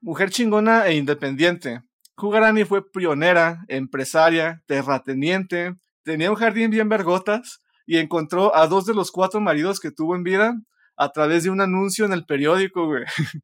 [0.00, 1.82] Mujer chingona e independiente.
[2.14, 8.86] Cougar Annie fue pionera, empresaria, terrateniente, tenía un jardín bien vergotas y encontró a dos
[8.86, 10.54] de los cuatro maridos que tuvo en vida
[10.96, 13.02] a través de un anuncio en el periódico, güey.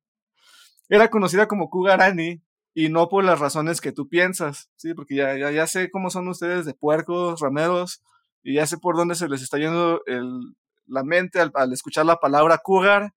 [0.89, 2.41] Era conocida como Cougar Annie
[2.73, 4.95] y no por las razones que tú piensas, ¿sí?
[4.95, 8.01] Porque ya, ya, sé cómo son ustedes de puercos, rameros,
[8.45, 10.55] y ya sé por dónde se les está yendo el,
[10.87, 13.13] la mente al, escuchar la palabra cougar,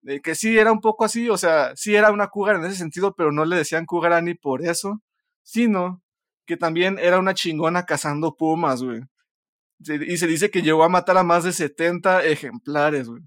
[0.00, 2.76] de que sí era un poco así, o sea, sí era una cougar en ese
[2.76, 5.02] sentido, pero no le decían cougar ni por eso,
[5.42, 6.02] sino
[6.48, 9.02] que también era una chingona cazando pumas, güey.
[9.80, 13.22] Y se dice que llegó a matar a más de 70 ejemplares, güey.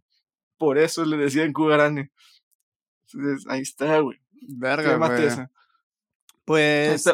[0.58, 4.20] Por eso le decían cougar Entonces, ahí está, güey.
[4.42, 5.48] Verga, güey.
[6.46, 7.06] Pues,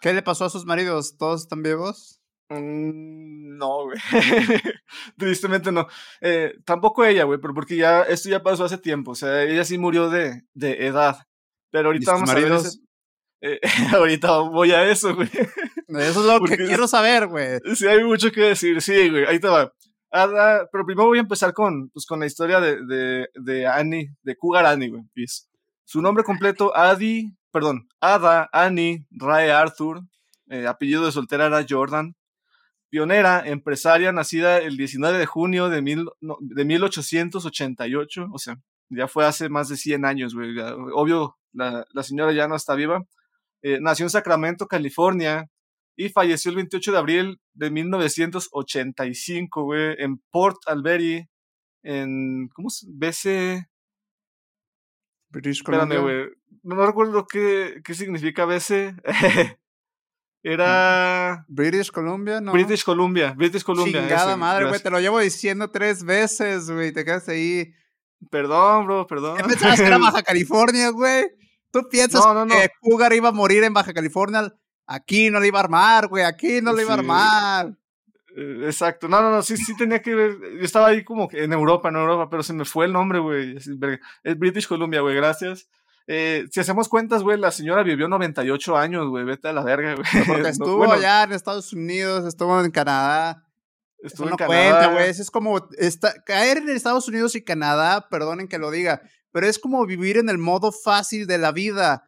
[0.00, 1.18] ¿qué le pasó a sus maridos?
[1.18, 2.22] ¿Todos están vivos?
[2.48, 3.98] Mm, no, güey.
[5.18, 5.86] Tristemente no.
[6.22, 9.10] Eh, tampoco ella, güey, pero porque ya esto ya pasó hace tiempo.
[9.10, 11.18] O sea, ella sí murió de, de edad.
[11.70, 12.60] Pero ahorita vamos a ver.
[13.40, 13.60] Eh,
[13.94, 15.28] ahorita voy a eso, güey.
[15.88, 17.58] Eso es lo que quiero saber, güey.
[17.74, 18.80] Sí, hay mucho que decir.
[18.80, 19.24] Sí, güey.
[19.26, 19.72] Ahí te va.
[20.10, 24.36] pero primero voy a empezar con, pues, con la historia de, de, de Annie, de
[24.36, 25.02] Cougar Annie, güey.
[25.84, 30.00] Su nombre completo, Adi perdón, Ada Annie Rae Arthur,
[30.48, 32.16] eh, apellido de soltera era Jordan,
[32.90, 38.56] pionera, empresaria, nacida el 19 de junio de, mil, de 1888, o sea,
[38.88, 40.58] ya fue hace más de 100 años, güey.
[40.94, 43.04] Obvio, la, la, señora ya no está viva.
[43.66, 45.48] Eh, nació en Sacramento, California,
[45.96, 51.26] y falleció el 28 de abril de 1985, güey, en Port Alberti,
[51.82, 52.86] en, ¿cómo se?
[52.90, 53.66] BC,
[55.30, 55.98] British Columbia.
[55.98, 56.26] güey.
[56.62, 58.96] No, recuerdo qué, qué significa BC.
[60.42, 61.46] Era.
[61.48, 62.52] British Columbia, ¿no?
[62.52, 64.02] British Columbia, British Columbia.
[64.02, 64.78] Chingada madre, güey.
[64.78, 66.92] Te lo llevo diciendo tres veces, güey.
[66.92, 67.74] Te quedaste ahí.
[68.30, 69.38] Perdón, bro, perdón.
[69.38, 71.24] ¿Qué pensabas que era Baja California, güey?
[71.74, 74.54] ¿Tú piensas que Cougar iba a morir en Baja California
[74.86, 77.76] Aquí no le iba a armar, güey, aquí no le iba a armar.
[78.36, 80.38] Eh, exacto, no, no, no, sí, sí tenía que ver.
[80.58, 83.56] Yo estaba ahí como en Europa, en Europa, pero se me fue el nombre, güey.
[83.56, 85.68] Es British Columbia, güey, gracias.
[86.06, 89.96] Eh, si hacemos cuentas, güey, la señora vivió 98 años, güey, vete a la verga,
[89.96, 90.06] güey.
[90.26, 93.42] Porque estuvo allá en Estados Unidos, estuvo en Canadá.
[93.98, 94.92] Estuvo en Canadá.
[94.92, 95.66] güey, es como
[96.24, 99.02] caer en Estados Unidos y Canadá, perdonen que lo diga,
[99.34, 102.04] pero es como vivir en el modo fácil de la vida.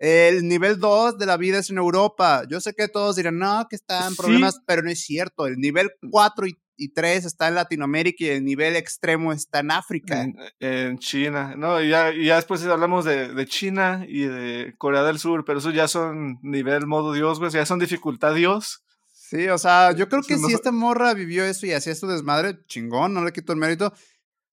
[0.00, 2.42] El nivel 2 de la vida es en Europa.
[2.48, 5.46] Yo sé que todos dirán, no, que están problemas, pero no es cierto.
[5.46, 10.26] El nivel 4 y, 3 está en Latinoamérica y el nivel extremo está en África.
[10.58, 11.54] En, China.
[11.56, 15.60] No, y ya, ya después hablamos de, de, China y de Corea del Sur, pero
[15.60, 18.82] eso ya son nivel modo Dios, güey, ya son dificultad Dios.
[19.12, 22.58] Sí, o sea, yo creo que si esta morra vivió eso y hacía su desmadre,
[22.66, 23.92] chingón, no le quito el mérito,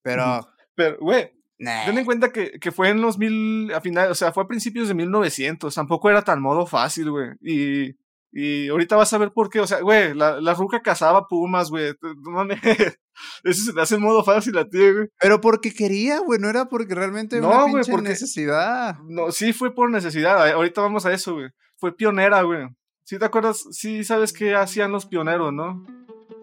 [0.04, 0.48] pero...
[0.76, 4.32] Pero, güey, Ten en cuenta que, que, fue en los mil, a final, o sea,
[4.32, 7.32] fue a principios de 1900, tampoco era tan modo fácil, güey.
[7.42, 7.96] Y,
[8.32, 11.72] y ahorita vas a ver por qué, o sea, güey, la, la ruca cazaba pumas,
[11.72, 11.94] güey.
[13.44, 15.08] Eso se te hace en modo fácil a ti, güey.
[15.20, 19.00] Pero porque quería, güey, no era porque realmente no, una pinche necesidad.
[19.08, 21.50] No, sí fue por necesidad, ahorita vamos a eso, güey.
[21.78, 22.68] Fue pionera, güey.
[23.04, 23.66] ¿Sí te acuerdas?
[23.72, 25.86] Sí sabes qué hacían los pioneros, ¿no?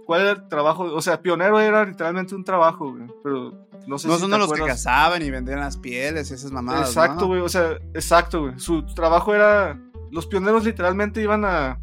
[0.07, 0.85] ¿Cuál era el trabajo?
[0.85, 3.07] O sea, pionero era literalmente un trabajo, güey.
[3.23, 6.89] Pero no sé no son los que cazaban y vendían las pieles y esas mamadas.
[6.89, 7.41] Exacto, güey.
[7.41, 8.59] O sea, exacto, güey.
[8.59, 9.81] Su trabajo era.
[10.11, 11.81] Los pioneros literalmente iban a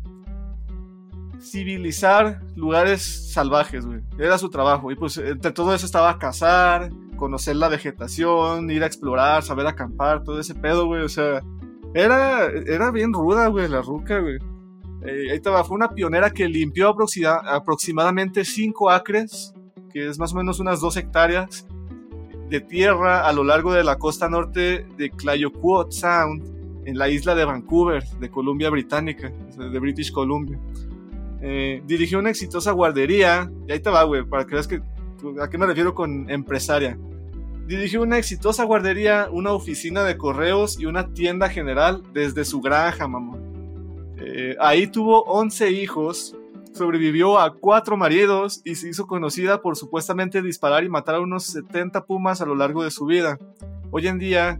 [1.41, 4.01] civilizar lugares salvajes, güey.
[4.17, 4.91] Era su trabajo.
[4.91, 10.23] Y pues entre todo eso estaba cazar, conocer la vegetación, ir a explorar, saber acampar,
[10.23, 11.03] todo ese pedo, güey.
[11.03, 11.41] O sea,
[11.93, 14.37] era, era bien ruda, güey, la ruca, güey.
[15.03, 19.53] Eh, ahí estaba, fue una pionera que limpió aproximadamente 5 acres,
[19.91, 21.65] que es más o menos unas 2 hectáreas,
[22.51, 27.33] de tierra a lo largo de la costa norte de Clayoquot Sound, en la isla
[27.33, 30.59] de Vancouver, de Columbia Británica, de British Columbia.
[31.41, 34.81] Eh, dirigió una exitosa guardería, y ahí te va, güey, para que veas que,
[35.41, 36.97] a qué me refiero con empresaria.
[37.67, 43.07] Dirigió una exitosa guardería, una oficina de correos y una tienda general desde su granja,
[43.07, 43.39] mamón.
[44.17, 46.35] Eh, ahí tuvo 11 hijos,
[46.73, 51.45] sobrevivió a cuatro maridos y se hizo conocida por supuestamente disparar y matar a unos
[51.45, 53.37] 70 pumas a lo largo de su vida.
[53.91, 54.59] Hoy en día,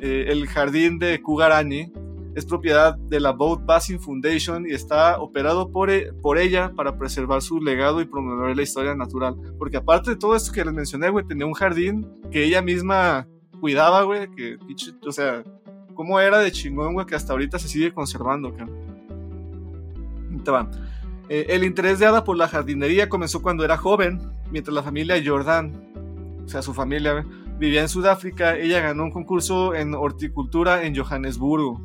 [0.00, 1.92] eh, el jardín de Kugarani
[2.34, 6.96] es propiedad de la Boat Basin Foundation y está operado por, e, por ella para
[6.96, 9.36] preservar su legado y promover la historia natural.
[9.58, 13.28] Porque aparte de todo esto que les mencioné, güey, tenía un jardín que ella misma
[13.60, 14.56] cuidaba, güey, que,
[15.06, 15.44] o sea,
[15.94, 18.82] cómo era de chingón, güey, que hasta ahorita se sigue conservando, cabrón.
[21.34, 25.16] Eh, el interés de Ada por la jardinería comenzó cuando era joven, mientras la familia
[25.24, 25.72] Jordan,
[26.44, 27.24] o sea, su familia,
[27.58, 28.54] vivía en Sudáfrica.
[28.58, 31.80] Ella ganó un concurso en horticultura en Johannesburgo.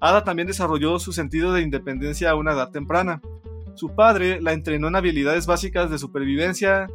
[0.00, 3.20] Ada también desarrolló su sentido de independencia a una edad temprana.
[3.74, 6.86] Su padre la entrenó en habilidades básicas de supervivencia.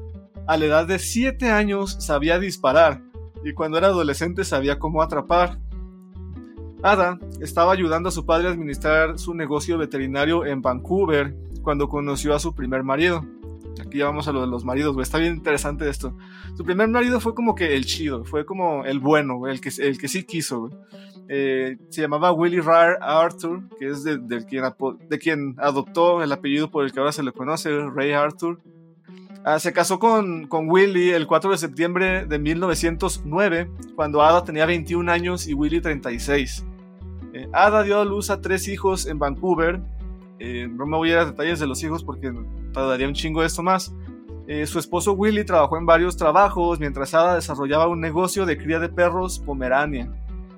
[0.47, 3.03] A la edad de 7 años sabía disparar
[3.43, 5.59] y cuando era adolescente sabía cómo atrapar.
[6.81, 12.33] Ada estaba ayudando a su padre a administrar su negocio veterinario en Vancouver cuando conoció
[12.35, 13.25] a su primer marido.
[13.81, 15.03] Aquí ya vamos a lo de los maridos, güey.
[15.03, 16.15] Está bien interesante esto.
[16.55, 19.97] Su primer marido fue como que el chido, fue como el bueno, el que, el
[19.97, 20.69] que sí quiso,
[21.29, 24.63] eh, se llamaba Willie Rar Arthur, que es de, quien,
[25.09, 28.59] de quien adoptó el apellido por el que ahora se le conoce, Ray Arthur.
[29.43, 34.65] Ah, se casó con, con, Willie el 4 de septiembre de 1909, cuando Ada tenía
[34.65, 36.65] 21 años y Willie 36.
[37.33, 39.81] Eh, Ada dio a luz a tres hijos en Vancouver.
[40.43, 42.33] Eh, no me voy a ir a detalles de los hijos porque
[42.73, 43.93] tardaría un chingo esto más.
[44.47, 48.79] Eh, su esposo Willy trabajó en varios trabajos mientras Ada desarrollaba un negocio de cría
[48.79, 50.11] de perros Pomerania,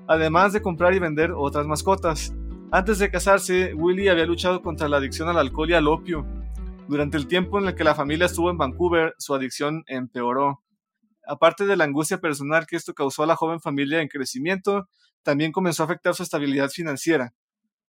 [0.06, 2.34] además de comprar y vender otras mascotas.
[2.72, 6.24] Antes de casarse, Willy había luchado contra la adicción al alcohol y al opio.
[6.88, 10.62] Durante el tiempo en el que la familia estuvo en Vancouver, su adicción empeoró.
[11.28, 14.88] Aparte de la angustia personal que esto causó a la joven familia en crecimiento,
[15.22, 17.34] también comenzó a afectar su estabilidad financiera.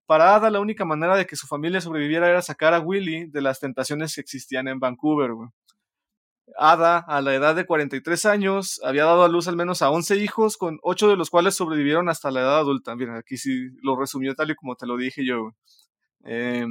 [0.06, 3.40] Para Ada, la única manera de que su familia sobreviviera era sacar a Willy de
[3.40, 5.30] las tentaciones que existían en Vancouver.
[6.58, 10.16] Ada, a la edad de 43 años, había dado a luz al menos a 11
[10.16, 12.94] hijos, con 8 de los cuales sobrevivieron hasta la edad adulta.
[12.96, 15.52] Mira, aquí sí lo resumió tal y como te lo dije yo.
[16.26, 16.66] Eh,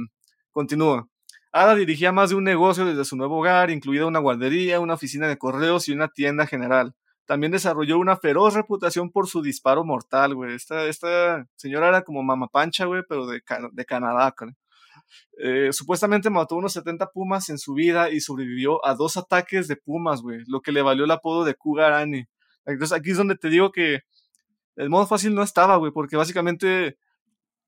[0.52, 1.08] continúa.
[1.52, 5.28] Ada dirigía más de un negocio desde su nuevo hogar, incluida una guardería, una oficina
[5.28, 6.94] de correos y una tienda general
[7.26, 10.54] también desarrolló una feroz reputación por su disparo mortal, güey.
[10.54, 14.34] Esta, esta señora era como Mama Pancha, güey, pero de, de Canadá,
[15.38, 19.76] eh, supuestamente mató unos 70 pumas en su vida y sobrevivió a dos ataques de
[19.76, 22.26] pumas, güey, lo que le valió el apodo de Kugarani.
[22.66, 24.00] Entonces aquí es donde te digo que
[24.76, 26.98] el modo fácil no estaba, güey, porque básicamente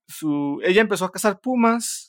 [0.06, 2.05] su, ella empezó a cazar pumas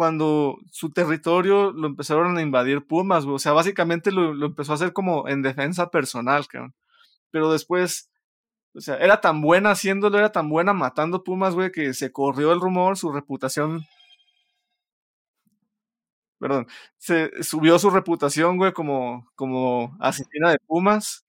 [0.00, 3.36] cuando su territorio lo empezaron a invadir pumas, güey.
[3.36, 6.74] O sea, básicamente lo, empezó a hacer como en defensa personal, cabrón.
[7.30, 8.10] Pero después,
[8.74, 12.52] o sea, era tan buena haciéndolo, era tan buena matando pumas, güey, que se corrió
[12.52, 13.86] el rumor, su reputación
[16.38, 21.26] perdón, se subió su reputación, güey, como, como asesina de Pumas.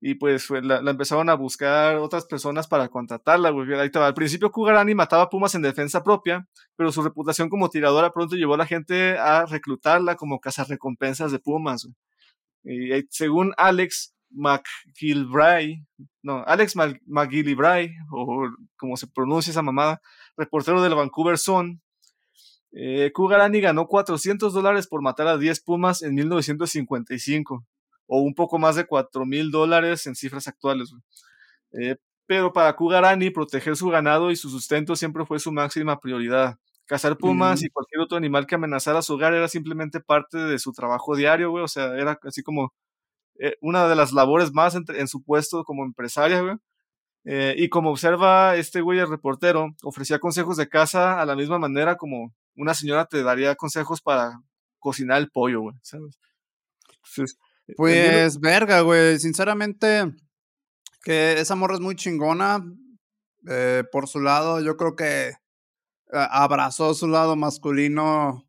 [0.00, 3.72] Y pues la, empezaron a buscar otras personas para contratarla, güey.
[3.74, 8.36] Ahí Al principio Kugarani mataba Pumas en defensa propia, pero su reputación como tiradora pronto
[8.36, 11.88] llevó a la gente a reclutarla como cazarrecompensas de Pumas.
[12.62, 15.84] Y según Alex McGillivray,
[16.22, 16.74] no, Alex
[17.06, 20.00] McGillivray, o como se pronuncia esa mamada,
[20.36, 21.80] reportero del Vancouver Sun,
[22.72, 27.64] eh, Kugarani ganó 400 dólares por matar a 10 pumas en 1955,
[28.08, 30.92] o un poco más de 4 mil dólares en cifras actuales.
[31.72, 36.58] Eh, pero para Kugarani, proteger su ganado y su sustento siempre fue su máxima prioridad.
[36.86, 40.72] Cazar pumas y cualquier otro animal que amenazara su hogar era simplemente parte de su
[40.72, 41.62] trabajo diario, güey.
[41.62, 42.72] O sea, era así como
[43.38, 46.56] eh, una de las labores más en, su puesto como empresaria, güey.
[47.24, 51.58] Eh, y como observa este güey, el reportero, ofrecía consejos de caza a la misma
[51.58, 54.42] manera como una señora te daría consejos para
[54.78, 56.18] cocinar el pollo, güey, ¿sabes?
[57.16, 57.24] Eh,
[57.76, 60.12] pues, verga, güey, sinceramente,
[61.02, 62.64] que esa morra es muy chingona.
[63.48, 65.32] Eh, por su lado, yo creo que
[66.10, 68.48] abrazó su lado masculino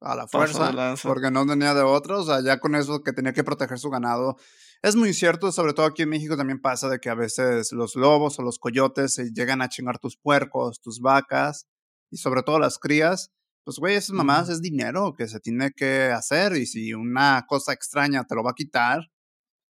[0.00, 3.32] a la fuerza, porque no tenía de otro, o sea, ya con eso que tenía
[3.32, 4.36] que proteger su ganado.
[4.82, 7.96] Es muy cierto, sobre todo aquí en México también pasa de que a veces los
[7.96, 11.66] lobos o los coyotes se llegan a chingar tus puercos, tus vacas,
[12.10, 13.32] y sobre todo las crías,
[13.64, 17.72] pues güey, esas mamás es dinero que se tiene que hacer y si una cosa
[17.72, 19.10] extraña te lo va a quitar.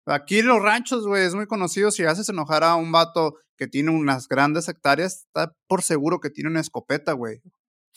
[0.06, 3.68] Aquí en los ranchos, güey, es muy conocido, si haces enojar a un vato que
[3.68, 7.42] tiene unas grandes hectáreas, está por seguro que tiene una escopeta, güey.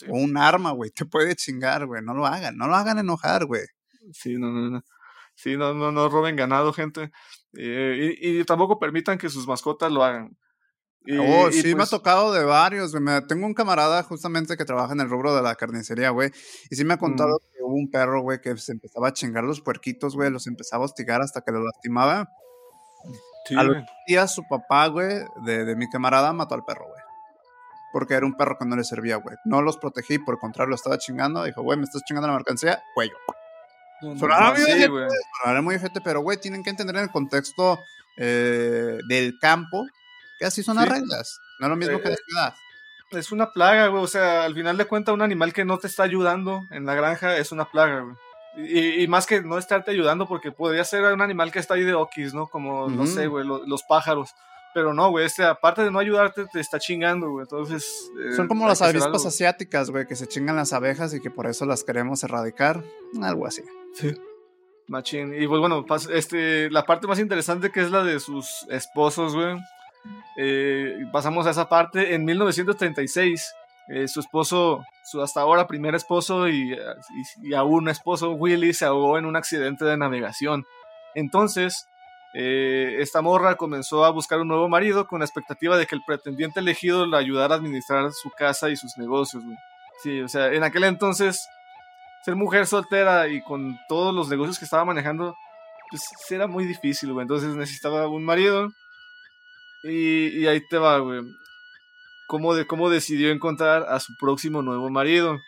[0.09, 2.02] O un arma, güey, te puede chingar, güey.
[2.02, 3.62] No lo hagan, no lo hagan enojar, güey.
[4.12, 4.82] Sí, no, no, no.
[5.35, 7.11] Sí, no, no, no roben ganado, gente.
[7.54, 10.37] Eh, y, y, tampoco permitan que sus mascotas lo hagan
[11.19, 12.92] oh, sí, me ha pues tocado de varios,
[13.29, 16.31] tengo un camarada justamente que trabaja en el rubro de la carnicería, güey.
[16.71, 19.45] Y sí me ha contado que hubo un perro, güey, que se empezaba a chingar
[19.45, 20.31] los puerquitos, güey.
[20.31, 22.29] Los empezaba a hostigar hasta que lo lastimaba.
[23.57, 27.03] a los días su papá, güey, de, de, mi camarada mató al perro, güey.
[27.92, 29.37] Porque era un perro que no le servía, güey.
[29.45, 31.45] No los protegí, por el contrario, lo estaba chingando.
[31.45, 33.16] Dijo, güey, me estás chingando la mercancía, cuello.
[34.03, 34.53] No, Sonaba
[35.62, 37.79] muy, sí, pero, güey, tienen que entender en el contexto
[38.19, 39.87] eh, del campo
[40.38, 41.40] que así son las reglas.
[41.59, 42.55] No es lo mismo que la eh, ciudad.
[43.12, 44.03] Es una plaga, güey.
[44.03, 46.94] O sea, al final de cuentas, un animal que no te está ayudando en la
[46.94, 48.16] granja es una plaga, güey.
[48.59, 51.92] Y, más que no estarte ayudando, porque podría ser un animal que está ahí de
[51.92, 52.46] okis, ¿no?
[52.46, 54.31] Como, no sé, güey, los, pájaros.
[54.72, 57.42] Pero no, güey, este, aparte de no ayudarte, te está chingando, güey.
[57.42, 58.11] Entonces.
[58.35, 61.66] Son como las avispas asiáticas, güey, que se chingan las abejas y que por eso
[61.66, 62.83] las queremos erradicar.
[63.22, 63.62] Algo así.
[63.92, 64.14] Sí.
[64.88, 65.35] Machín.
[65.38, 69.57] Y pues bueno, este, la parte más interesante que es la de sus esposos, güey.
[70.37, 72.14] Eh, pasamos a esa parte.
[72.14, 73.55] En 1936,
[73.88, 76.77] eh, su esposo, su hasta ahora primer esposo y,
[77.42, 80.64] y, aún esposo, Willy, se ahogó en un accidente de navegación.
[81.14, 81.88] Entonces,
[82.35, 86.03] eh, esta morra comenzó a buscar un nuevo marido con la expectativa de que el
[86.07, 89.42] pretendiente elegido le ayudara a administrar su casa y sus negocios.
[90.03, 91.49] Sí, o sea, en aquel entonces,
[92.23, 95.35] ser mujer soltera y con todos los negocios que estaba manejando,
[95.88, 98.69] pues era muy difícil, Entonces necesitaba un marido
[99.85, 101.23] y, ahí te va, güey.
[102.27, 105.39] ¿Cómo, de, ¿Cómo decidió encontrar a su próximo nuevo marido?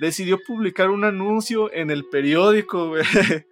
[0.00, 3.04] Decidió publicar un anuncio en el periódico, güey.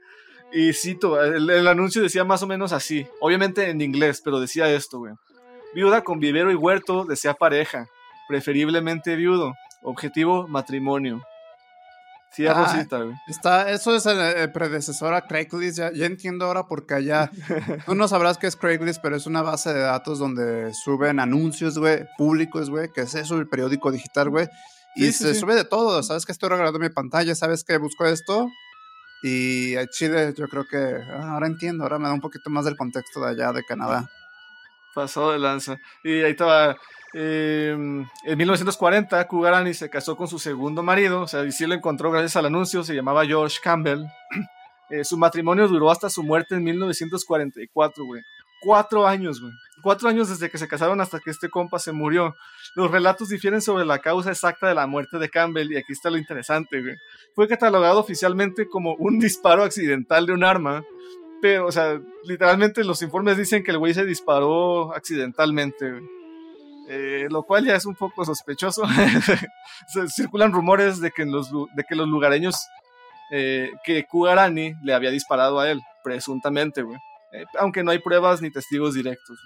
[0.53, 4.73] Y cito, el, el, anuncio decía más o menos así, obviamente en inglés, pero decía
[4.73, 5.13] esto, güey.
[5.75, 7.89] Viuda con vivero y huerto desea pareja,
[8.29, 9.55] preferiblemente viudo.
[9.83, 11.21] Objetivo, matrimonio.
[12.37, 13.16] Sí, ah, Rosita, güey.
[13.29, 15.79] Está, eso es el, predecesor a Craigslist.
[15.79, 17.31] Ya, entiendo ahora porque allá.
[17.87, 21.79] tú no sabrás qué es Craigslist, pero es una base de datos donde suben anuncios,
[21.79, 24.46] güey, públicos, güey, que es eso, el periódico digital, güey.
[24.96, 26.03] Y se sube de todo.
[26.03, 28.51] Sabes que estoy regalando mi pantalla, sabes que busco esto.
[29.22, 30.77] Y a Chile, yo creo que.
[31.11, 34.11] Ah, ahora entiendo, ahora me da un poquito más del contexto de allá, de Canadá.
[34.94, 35.78] Pasó de lanza.
[36.05, 36.76] Y ahí estaba
[37.19, 41.75] Em, en 1940, Kugarani se casó con su segundo marido, o sea, y sí lo
[41.75, 44.05] encontró gracias al anuncio, se llamaba George Campbell.
[44.89, 48.23] Eh, su matrimonio duró hasta su muerte en 1944, güey.
[48.61, 49.53] Cuatro años, güey.
[49.83, 52.37] Cuatro años desde que se casaron hasta que este compa se murió.
[52.77, 56.09] Los relatos difieren sobre la causa exacta de la muerte de Campbell y aquí está
[56.09, 56.95] lo interesante, güey.
[57.35, 60.85] Fue catalogado oficialmente como un disparo accidental de un arma,
[61.43, 66.16] pero, o sea, literalmente los informes dicen que el güey se disparó accidentalmente, güey.
[66.89, 68.82] Eh, lo cual ya es un poco sospechoso.
[70.09, 72.57] circulan rumores de que, los, de que los lugareños,
[73.30, 76.99] eh, que Kugarani le había disparado a él, presuntamente, güey.
[77.32, 79.39] Eh, aunque no hay pruebas ni testigos directos.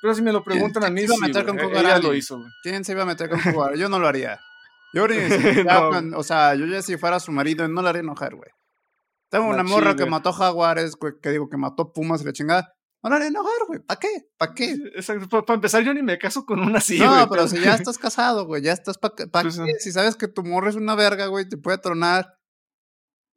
[0.00, 2.38] Pero si me lo preguntan a mí, se iba a meter con ella lo hizo,
[2.38, 2.50] güey.
[2.62, 3.78] ¿Quién se iba a meter con Kugarani?
[3.80, 4.38] Yo no lo haría.
[4.92, 5.04] Yo
[6.16, 8.50] o sea, yo ya si fuera su marido, no le haría enojar, güey.
[9.28, 12.75] Tengo una morra que mató jaguares, que digo que mató pumas y la chingada.
[13.06, 13.78] No le haría enojar, güey.
[13.78, 14.08] ¿Para qué?
[14.36, 14.76] ¿Para qué?
[15.30, 18.46] Para empezar, yo ni me caso con una así, No, pero si ya estás casado,
[18.46, 19.74] güey, ya estás para pues, qué?
[19.78, 22.36] Si sabes que tu morra es una verga, güey, te puede tronar.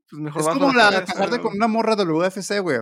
[0.09, 2.79] Pues mejor es como la, casarte con una morra del UFC, güey.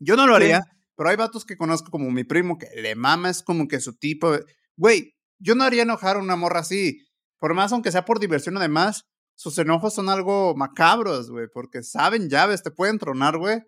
[0.00, 0.60] Yo no lo haría,
[0.96, 3.96] pero hay vatos que conozco como mi primo que le mama, es como que su
[3.96, 4.36] tipo.
[4.76, 7.06] Güey, yo no haría enojar a una morra así.
[7.38, 12.28] Por más, aunque sea por diversión, además, sus enojos son algo macabros, güey, porque saben
[12.28, 13.62] llaves, te pueden tronar, güey.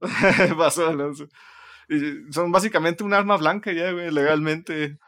[0.58, 0.92] Pasó,
[2.30, 4.98] Son básicamente un arma blanca ya, güey, legalmente.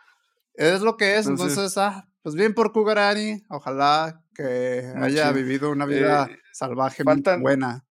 [0.55, 5.87] Es lo que es, entonces, ah, pues bien por Kugarani, ojalá que haya vivido una
[5.87, 7.87] vida eh, salvaje muy buena.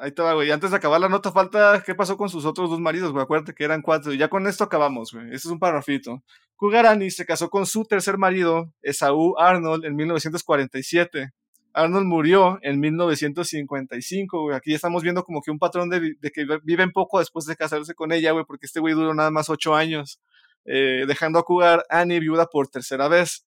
[0.00, 0.50] Ahí te va, güey.
[0.50, 3.22] Antes de acabar la nota, falta qué pasó con sus otros dos maridos, güey.
[3.22, 4.12] Acuérdate que eran cuatro.
[4.12, 5.26] Y ya con esto acabamos, güey.
[5.26, 6.22] Ese es un parrafito.
[6.56, 11.32] Kugarani se casó con su tercer marido, Esaú Arnold, en 1947.
[11.74, 14.56] Arnold murió en 1955, güey.
[14.56, 18.12] Aquí estamos viendo como que un patrón de, que viven poco después de casarse con
[18.12, 20.20] ella, güey, porque este güey duró nada más ocho años,
[20.64, 23.44] eh, dejando a Cougar Annie viuda por tercera vez.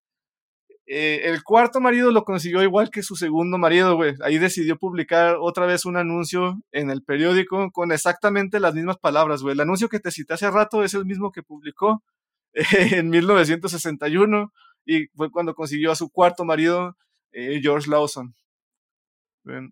[0.88, 4.14] Eh, el cuarto marido lo consiguió igual que su segundo marido, güey.
[4.22, 9.42] Ahí decidió publicar otra vez un anuncio en el periódico con exactamente las mismas palabras,
[9.42, 9.54] güey.
[9.54, 12.04] El anuncio que te cité hace rato es el mismo que publicó
[12.54, 14.52] en 1961
[14.86, 16.96] y fue cuando consiguió a su cuarto marido,
[17.36, 18.34] eh, George Lawson.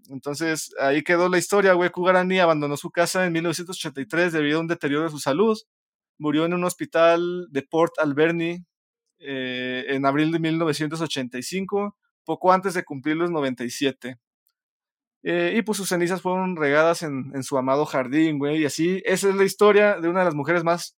[0.09, 1.89] Entonces ahí quedó la historia, güey.
[1.89, 5.57] Kugarani abandonó su casa en 1983 debido a un deterioro de su salud.
[6.20, 8.64] Murió en un hospital de Port Alberni
[9.18, 14.20] eh, en abril de 1985, poco antes de cumplir los 97.
[15.24, 18.61] Eh, y pues sus cenizas fueron regadas en, su amado jardín, güey.
[18.61, 20.97] Y así, esa es la historia de una de las mujeres más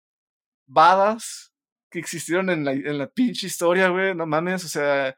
[0.66, 1.52] badas
[1.90, 4.14] que existieron en la, en la pinche historia, güey.
[4.14, 5.14] No mames, o sea.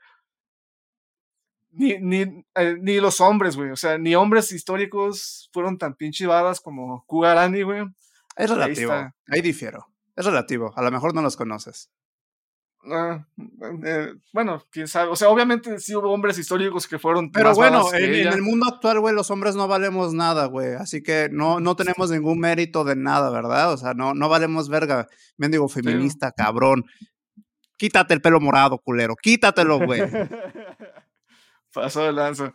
[1.76, 3.70] Ni, ni, eh, ni los hombres, güey.
[3.70, 7.84] O sea, ni hombres históricos fueron tan pinche badas como Kugarani, güey.
[8.34, 8.92] Es relativo.
[9.28, 9.86] Ahí difiero.
[10.16, 10.72] Es relativo.
[10.74, 11.90] A lo mejor no los conoces.
[12.90, 13.26] Ah,
[13.84, 15.10] eh, bueno, quién sabe.
[15.10, 17.30] O sea, obviamente sí hubo hombres históricos que fueron.
[17.30, 20.74] Pero bueno, en, el mundo actual, güey, los hombres no valemos nada, güey.
[20.74, 23.72] Así que no, no tenemos ningún mérito de nada, ¿verdad?
[23.72, 25.08] O sea, no, no valemos verga.
[25.36, 26.84] digo feminista, cabrón.
[27.76, 29.14] Quítate el pelo morado, culero.
[29.20, 30.00] Quítatelo, güey.
[31.76, 32.54] Pasó de lanza.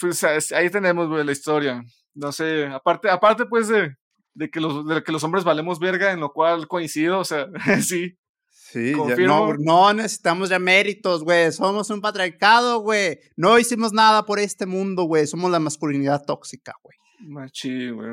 [0.00, 1.82] pues ahí tenemos, güey, la historia.
[2.14, 3.94] No sé, aparte, aparte pues de,
[4.34, 7.46] de, que los, de que los hombres valemos verga, en lo cual coincido, o sea,
[7.82, 8.18] sí,
[8.50, 11.50] Sí, no, no, necesitamos ya méritos, güey.
[11.52, 13.18] Somos un patriarcado, güey.
[13.34, 15.26] No hicimos nada por este mundo, güey.
[15.26, 16.98] Somos la masculinidad tóxica, güey.
[17.30, 18.10] Machín, güey.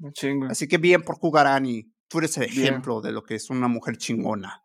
[0.00, 0.50] Machín, güey.
[0.50, 1.90] Así que bien por Kugarani.
[2.08, 4.60] Tú eres el ejemplo de lo que es una mujer chingona.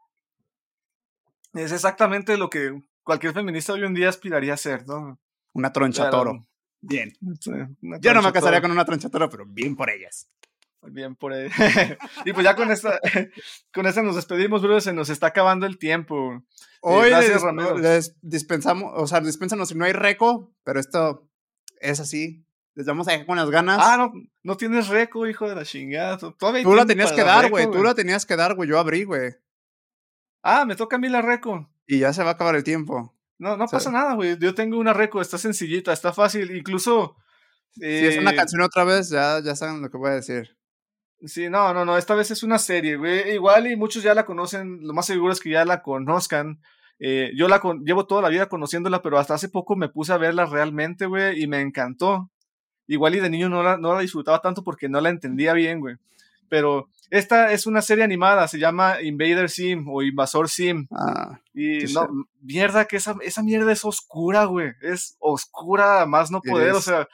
[1.54, 5.20] Es exactamente lo que cualquier feminista hoy en día aspiraría a ser, ¿no?
[5.54, 6.48] Una troncha toro.
[6.82, 7.14] Bien.
[8.00, 10.30] Yo no me casaría con una troncha toro, pero bien por ellas.
[10.84, 11.48] Bien por ahí.
[12.26, 13.00] y pues ya con esta,
[13.74, 14.82] con esta nos despedimos, bro.
[14.82, 16.34] Se nos está acabando el tiempo.
[16.34, 16.42] Eh,
[16.82, 17.12] Hoy
[17.80, 21.30] les, dispensamos, o sea, dispensanos si no hay reco, pero esto
[21.80, 22.44] es así.
[22.74, 23.78] Les vamos a dejar con las ganas.
[23.80, 26.18] Ah, no, no tienes reco, hijo de la chingada.
[26.18, 27.70] Tú la tenías que dar, güey.
[27.70, 28.68] Tú la tenías que dar, güey.
[28.68, 29.36] Yo abrí, güey.
[30.42, 31.70] Ah, me toca a mí la reco.
[31.88, 33.16] Y ya se va a acabar el tiempo.
[33.38, 34.38] No, no pasa nada, güey.
[34.38, 36.56] Yo tengo una reco, está sencillita, está fácil.
[36.56, 37.16] Incluso.
[37.72, 40.58] si es una eh, canción otra vez, ya, ya saben lo que voy a decir.
[41.24, 43.34] Sí, no, no, no, esta vez es una serie, güey.
[43.34, 46.62] Igual y muchos ya la conocen, lo más seguro es que ya la conozcan.
[47.00, 50.18] Eh, yo la llevo toda la vida conociéndola, pero hasta hace poco me puse a
[50.18, 52.30] verla realmente, güey, y me encantó.
[52.88, 55.80] Igual y de niño no la, no la disfrutaba tanto porque no la entendía bien,
[55.80, 55.96] güey.
[56.52, 60.86] Pero esta es una serie animada, se llama Invader Sim o Invasor Sim.
[60.92, 62.10] Ah, y no,
[62.42, 64.74] mierda, que esa, esa mierda es oscura, güey.
[64.82, 67.08] Es oscura, más no poder, o sea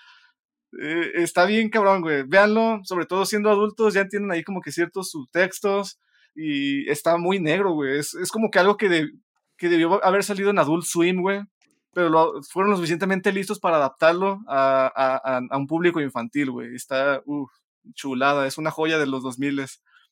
[0.82, 2.24] eh, está bien cabrón, güey.
[2.24, 6.00] Véanlo, sobre todo siendo adultos, ya tienen ahí como que ciertos subtextos
[6.36, 8.00] y está muy negro, güey.
[8.00, 9.10] Es, como que algo que,
[9.56, 11.42] que debió haber salido en Adult Swim, güey.
[11.94, 16.76] Pero fueron lo suficientemente listos para adaptarlo a, un público infantil, güey.
[16.76, 17.52] Está, uff,
[17.94, 18.48] chulada.
[18.48, 19.66] Es una joya de los 2000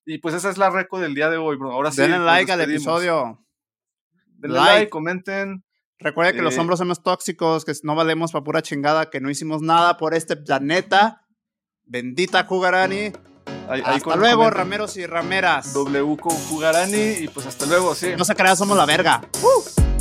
[0.06, 1.72] Y pues esa es la reco del día de hoy, bro.
[1.72, 2.02] Ahora sí.
[2.02, 3.46] Denle like al episodio.
[4.38, 5.64] Denle like comenten.
[6.00, 9.62] Recuerda que los hombres somos tóxicos, que no valemos para pura chingada, que no hicimos
[9.62, 11.26] nada por este planeta.
[11.84, 13.14] Bendita Kugarani.
[13.68, 15.74] hasta luego, rameros y rameras.
[15.74, 18.12] W con Jugarani y pues hasta luego, sí.
[18.18, 19.22] No se crea, somos la verga.
[19.42, 19.95] ¡Uh!